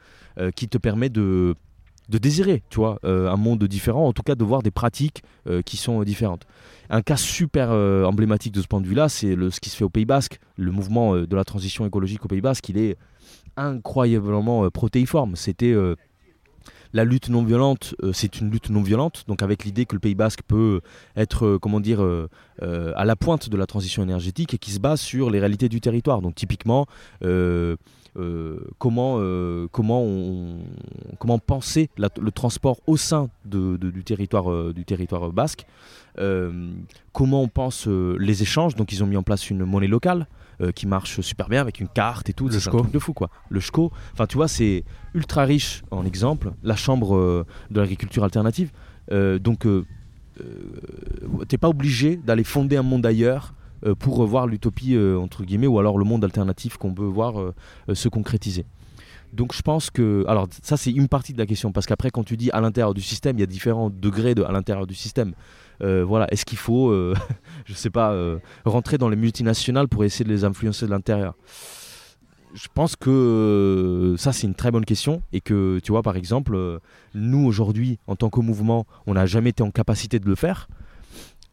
[0.54, 1.54] qui te permet de
[2.10, 5.22] de désirer, tu vois, un monde différent, en tout cas de voir des pratiques
[5.64, 6.46] qui sont différentes.
[6.92, 9.84] Un cas super euh, emblématique de ce point de vue-là, c'est ce qui se fait
[9.84, 10.40] au Pays Basque.
[10.56, 12.96] Le mouvement euh, de la transition écologique au Pays Basque, il est
[13.56, 15.36] incroyablement euh, protéiforme.
[15.36, 15.72] C'était
[16.92, 20.16] la lutte non violente, c'est une lutte non violente, donc avec l'idée que le Pays
[20.16, 20.80] Basque peut
[21.16, 22.04] être, comment dire,
[22.60, 25.80] à la pointe de la transition énergétique et qui se base sur les réalités du
[25.80, 26.20] territoire.
[26.20, 26.86] Donc typiquement,
[28.78, 29.18] comment,
[29.70, 30.58] comment, on,
[31.18, 35.66] comment penser le transport au sein du, territoire, du territoire basque.
[36.18, 36.72] Euh,
[37.12, 38.74] comment on pense euh, les échanges.
[38.74, 40.26] Donc ils ont mis en place une monnaie locale
[40.60, 42.48] euh, qui marche super bien avec une carte et tout.
[42.48, 42.82] Le SCO.
[42.82, 43.30] de fou quoi.
[43.48, 43.92] Le SCO.
[44.12, 44.84] Enfin tu vois c'est
[45.14, 46.52] ultra riche en exemple.
[46.62, 48.70] La chambre de l'agriculture alternative.
[49.10, 49.66] donc
[51.48, 53.54] t'es pas obligé d'aller fonder un monde ailleurs
[53.98, 57.52] pour voir l'utopie entre guillemets ou alors le monde alternatif qu'on peut voir
[57.92, 58.64] se concrétiser.
[59.32, 62.24] Donc je pense que, alors ça c'est une partie de la question, parce qu'après quand
[62.24, 64.94] tu dis à l'intérieur du système, il y a différents degrés de à l'intérieur du
[64.94, 65.34] système.
[65.82, 67.14] Euh, voilà, est-ce qu'il faut, euh,
[67.64, 71.34] je sais pas, euh, rentrer dans les multinationales pour essayer de les influencer de l'intérieur?
[72.52, 76.80] Je pense que ça c'est une très bonne question et que tu vois par exemple,
[77.14, 80.66] nous aujourd'hui en tant que mouvement, on n'a jamais été en capacité de le faire.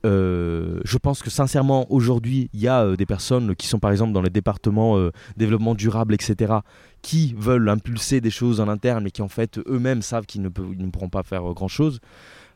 [0.05, 3.91] Euh, je pense que sincèrement, aujourd'hui, il y a euh, des personnes qui sont par
[3.91, 6.53] exemple dans les départements euh, développement durable, etc.,
[7.01, 10.49] qui veulent impulser des choses en interne, mais qui en fait eux-mêmes savent qu'ils ne,
[10.49, 11.99] ne, pourront pas faire grand-chose.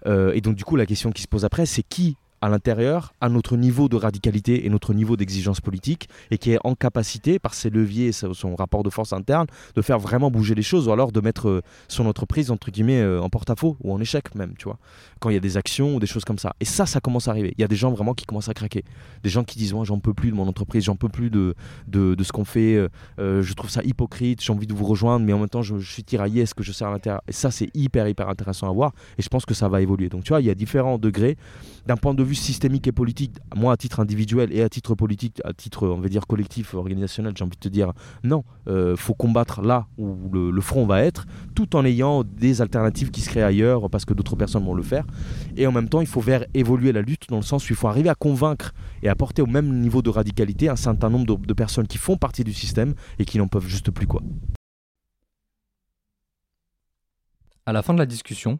[0.05, 3.29] et donc du coup, la question qui se pose après, c'est qui à l'intérieur à
[3.29, 7.53] notre niveau de radicalité et notre niveau d'exigence politique et qui est en capacité, par
[7.53, 11.11] ses leviers son rapport de force interne, de faire vraiment bouger les choses ou alors
[11.11, 14.65] de mettre euh, son entreprise entre guillemets euh, en porte-à-faux ou en échec même, tu
[14.65, 14.77] vois,
[15.19, 16.53] quand il y a des actions ou des choses comme ça.
[16.59, 17.53] Et ça, ça commence à arriver.
[17.57, 18.83] Il y a des gens vraiment qui commencent à craquer.
[19.23, 21.55] Des gens qui disent, moi j'en peux plus de mon entreprise, j'en peux plus de,
[21.87, 22.87] de, ce qu'on fait,
[23.19, 25.77] euh, je trouve ça hypocrite, j'ai envie de vous rejoindre, mais en même temps je,
[25.77, 27.21] je suis tiraillé, est-ce que je sers à l'intérieur?
[27.27, 30.09] Et ça, c'est hyper, hyper intéressant à voir et je pense que ça va évoluer.
[30.09, 31.37] Donc tu vois, il y a différents degrés
[31.85, 35.41] d'un point de vue systémique et politique, moi à titre individuel et à titre politique,
[35.43, 39.13] à titre on va dire collectif, organisationnel, j'ai envie de te dire non, euh, faut
[39.13, 41.25] combattre là où le, front va être,
[41.55, 44.83] tout en ayant des alternatives qui se créent ailleurs parce que d'autres personnes vont le
[44.83, 45.05] faire.
[45.57, 47.75] Et en même temps, il faut faire évoluer la lutte dans le sens où il
[47.75, 48.73] faut arriver à convaincre
[49.03, 51.97] et à porter au même niveau de radicalité un certain nombre de, de personnes qui
[51.97, 54.21] font partie du système et qui n'en peuvent juste plus quoi.
[57.65, 58.59] À la fin de la discussion,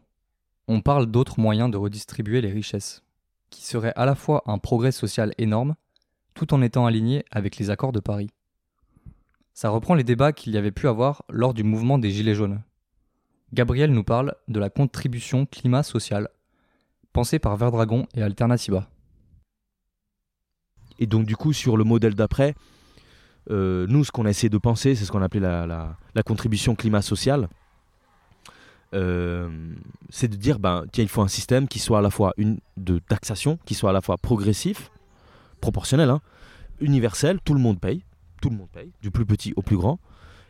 [0.68, 3.02] on parle d'autres moyens de redistribuer les richesses
[3.52, 5.76] qui serait à la fois un progrès social énorme,
[6.34, 8.30] tout en étant aligné avec les accords de Paris.
[9.52, 12.62] Ça reprend les débats qu'il y avait pu avoir lors du mouvement des Gilets jaunes.
[13.52, 16.28] Gabriel nous parle de la contribution climat sociale,
[17.12, 18.88] pensée par Verdragon et Alternativa.
[20.98, 22.54] Et donc du coup, sur le modèle d'après,
[23.50, 26.74] euh, nous, ce qu'on a essayé de penser, c'est ce qu'on appelait la, la contribution
[26.74, 27.48] climat sociale.
[28.94, 29.48] Euh,
[30.10, 33.58] c'est de dire ben faut un système qui soit à la fois une de taxation
[33.64, 34.90] qui soit à la fois progressif
[35.62, 36.20] proportionnel hein,
[36.78, 38.04] universel tout le monde paye
[38.42, 39.98] tout le monde paye du plus petit au plus grand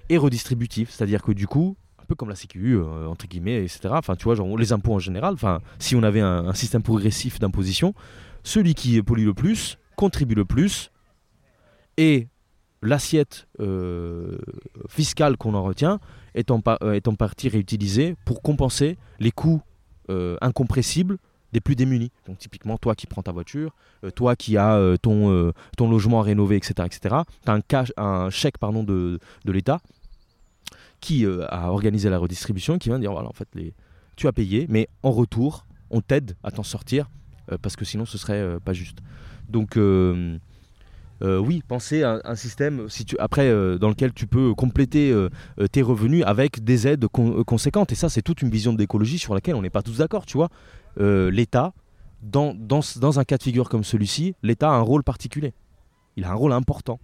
[0.09, 0.91] et redistributif.
[0.91, 3.91] C'est à dire que du coup un peu comme la Sécu euh, entre guillemets etc
[3.93, 5.37] enfin tu vois genre les impôts en général
[5.79, 7.95] si on avait un système progressif d'imposition
[8.43, 10.91] celui qui pollue le plus contribue le plus
[11.97, 12.27] et
[12.83, 14.39] l'assiette euh,
[14.89, 16.01] fiscale qu'on en retient
[16.35, 19.63] est en, euh, est en, partie réutilisée pour compenser les coûts
[20.11, 21.19] euh, incompressibles
[21.53, 22.11] des plus démunis.
[22.27, 23.75] Donc typiquement, toi qui prends ta voiture,
[24.15, 27.93] toi qui as ton, logement à rénover, etc., etc., tu as un, cash,
[28.31, 29.81] chèque pardon, de, de l'État
[31.01, 33.49] qui a organisé la redistribution, qui vient dire, voilà, en fait,
[34.17, 37.11] tu as payé, mais en retour, on t'aide à t'en sortir,
[37.61, 39.01] parce que sinon ce serait pas juste.
[39.51, 39.77] Donc
[41.23, 45.29] euh, oui, penser à un système après euh, dans lequel tu peux compléter euh,
[45.71, 47.93] tes revenus avec des aides conséquentes.
[47.93, 50.27] Et ça, c'est toute une vision de l'écologie sur laquelle on n'est pas tous d'accord,
[50.27, 50.49] tu vois.
[50.99, 51.73] L'État,
[52.23, 55.55] dans, un cas de figure comme celui-ci, l'État a un rôle particulier.
[56.17, 57.01] Il a un rôle important.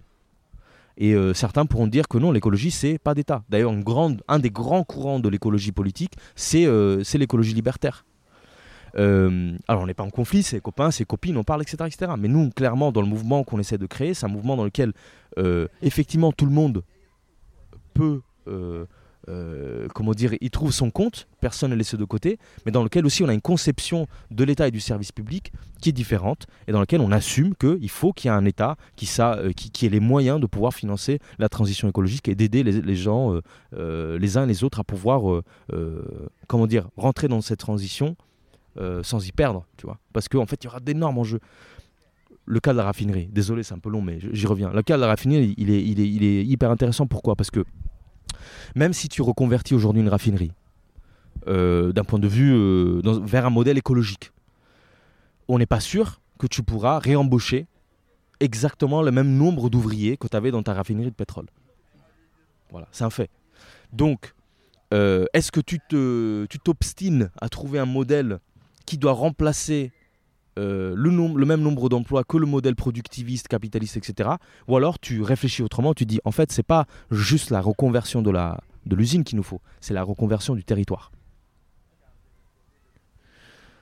[0.97, 3.43] Et certains pourront dire que non, l'écologie, c'est pas d'État.
[3.49, 3.73] D'ailleurs,
[4.27, 6.67] un des grands courants de l'écologie politique, c'est
[7.15, 8.05] l'écologie libertaire.
[8.97, 11.89] Euh, alors on n'est pas en conflit, c'est copains, c'est copines, on parle, etc..
[12.17, 14.93] Mais nous, clairement, dans le mouvement qu'on essaie de créer, c'est un mouvement dans lequel,
[15.37, 16.83] euh, effectivement, tout le monde
[17.93, 22.83] peut, euh, comment dire, y trouve son compte, personne n'est laissé de côté, mais dans
[22.83, 26.47] lequel aussi on a une conception de l'État et du service public qui est différente,
[26.67, 29.99] et dans lequel on assume qu'il faut qu'il y ait un État qui, ait les
[29.99, 33.39] moyens de pouvoir financer la transition écologique et d'aider les, les, gens,
[33.73, 35.43] les uns et les autres, à pouvoir,
[36.47, 38.15] comment dire, rentrer dans cette transition
[38.77, 39.99] euh, sans y perdre, tu vois.
[40.13, 41.39] Parce qu'en en fait, il y aura d'énormes enjeux.
[42.45, 44.71] Le cas de la raffinerie, désolé, c'est un peu long, mais j'y reviens.
[44.71, 47.05] Le cas de la raffinerie, il est, hyper intéressant.
[47.07, 47.35] Pourquoi?
[47.35, 47.63] Parce que
[48.75, 50.51] même si tu reconvertis aujourd'hui une raffinerie,
[51.47, 54.31] euh, d'un point de vue euh, vers un modèle écologique,
[55.47, 57.67] on n'est pas sûr que tu pourras réembaucher
[58.39, 61.47] exactement le même nombre d'ouvriers que tu avais dans ta raffinerie de pétrole.
[62.71, 63.29] Voilà, c'est un fait.
[63.93, 64.33] Donc,
[64.91, 65.79] est-ce que tu
[66.59, 68.39] t'obstines à trouver un modèle
[68.89, 69.91] qui doit remplacer
[70.57, 74.31] euh, le, même nombre d'emplois que le modèle productiviste, capitaliste, etc.
[74.67, 78.95] Ou alors tu réfléchis autrement, tu dis en fait c'est pas juste la reconversion de
[78.95, 81.11] l'usine qu'il nous faut, c'est la reconversion du territoire.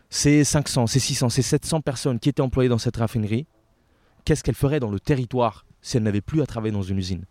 [0.09, 3.47] Ces 500, ces 600, ces 700 personnes qui étaient employées dans cette raffinerie,
[4.25, 7.23] qu'est-ce qu'elles feraient dans le territoire si elles n'avaient plus à travailler dans une usine?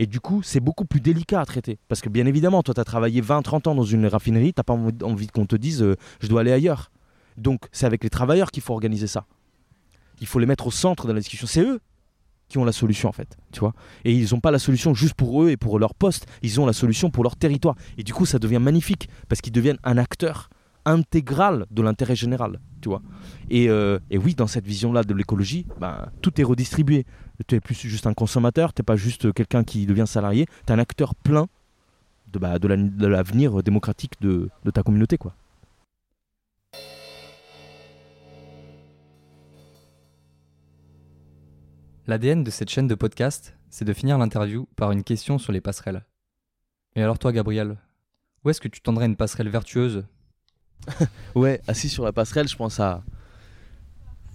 [0.00, 1.78] Et du coup, c'est beaucoup plus délicat à traiter.
[1.86, 4.64] Parce que bien évidemment, toi, tu as travaillé 20-30 ans dans une raffinerie, tu n'as
[4.64, 6.91] pas envie qu'on te dise euh, je dois aller ailleurs.
[7.36, 9.26] Donc c'est avec les travailleurs qu'il faut organiser ça.
[10.20, 11.46] Il faut les mettre au centre de la discussion.
[11.46, 11.80] C'est eux
[12.48, 13.72] qui ont la solution en fait, tu vois.
[14.04, 16.66] Et ils n'ont pas la solution juste pour eux et pour leur poste, ils ont
[16.66, 17.76] la solution pour leur territoire.
[17.96, 20.50] Et du coup, ça devient magnifique parce qu'ils deviennent un acteur
[20.84, 23.02] intégral de l'intérêt général, tu vois.
[23.48, 27.06] Et, euh, oui, dans cette vision-là de l'écologie, ben, tout est redistribué.
[27.46, 30.72] Tu n'es plus juste un consommateur, tu n'es pas juste quelqu'un qui devient salarié, tu
[30.72, 31.46] es un acteur plein
[32.32, 35.34] de, bah, de l'avenir démocratique de, de ta communauté, quoi.
[42.06, 45.60] L'ADN de cette chaîne de podcast, c'est de finir l'interview par une question sur les
[45.60, 46.04] passerelles.
[46.96, 47.76] Et alors toi, Gabriel,
[48.44, 50.04] où est-ce que tu tendrais une passerelle vertueuse?
[51.36, 53.04] Ouais, assis sur la passerelle, je pense à.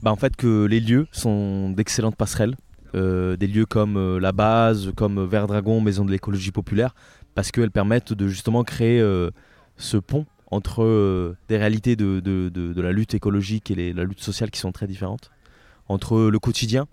[0.02, 2.56] Bah, en fait, que les lieux sont d'excellentes passerelles.
[2.96, 6.96] Euh, des lieux comme euh, la base, comme Vert Dragon, Maison de l'écologie populaire,
[7.36, 9.30] parce qu'elles permettent de justement créer euh,
[9.76, 14.22] ce pont entre euh, des réalités de, de- de- la lutte écologique et la lutte
[14.22, 15.32] sociale qui sont très différentes,
[15.90, 16.88] entre le quotidien,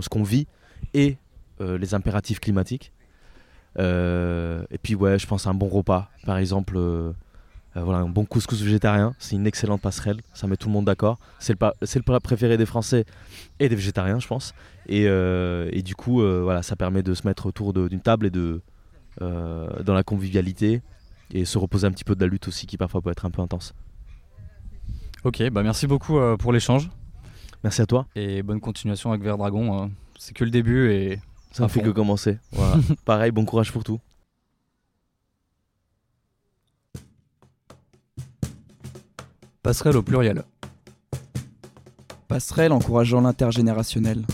[0.00, 0.46] ce qu'on vit,
[0.92, 1.18] et
[1.60, 2.92] euh, les impératifs climatiques.
[3.78, 6.74] Euh, et puis ouais, je pense à un bon repas, par exemple.
[6.76, 7.12] euh,
[7.76, 11.18] voilà, un bon couscous végétarien, c'est une excellente passerelle, ça met tout le monde d'accord.
[11.40, 13.04] C'est le, plat préféré des Français
[13.58, 14.54] et des végétariens, je pense.
[14.88, 18.60] Et, et du coup, voilà, ça permet de se mettre autour d'une table et de
[19.20, 20.82] dans la convivialité
[21.32, 23.32] et se reposer un petit peu de la lutte aussi, qui parfois peut être un
[23.32, 23.74] peu intense.
[25.24, 26.90] Ok, bah merci beaucoup pour l'échange
[27.64, 28.06] Merci à toi.
[28.14, 29.84] et bonne continuation avec Vert Dragon.
[29.84, 29.86] euh,
[30.18, 31.18] c'est que le début et
[31.50, 31.86] Ça ne fait fond.
[31.86, 32.38] que commencer.
[32.52, 32.76] Voilà.
[33.04, 33.98] Pareil, bon courage pour tout.
[39.62, 40.42] passerelle au pluriel.
[42.28, 44.24] Passerelle encourageant l'intergénérationnel.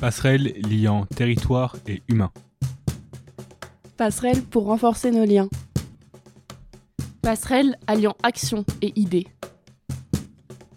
[0.00, 2.30] Passerelle liant territoire et humain.
[3.96, 5.48] Passerelle pour renforcer nos liens.
[7.22, 9.26] Passerelle alliant action et idées.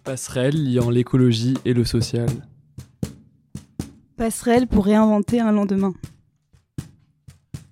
[0.03, 2.27] Passerelle liant l'écologie et le social.
[4.17, 5.93] Passerelle pour réinventer un lendemain.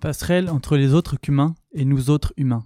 [0.00, 2.64] Passerelle entre les autres qu'humains et nous autres humains.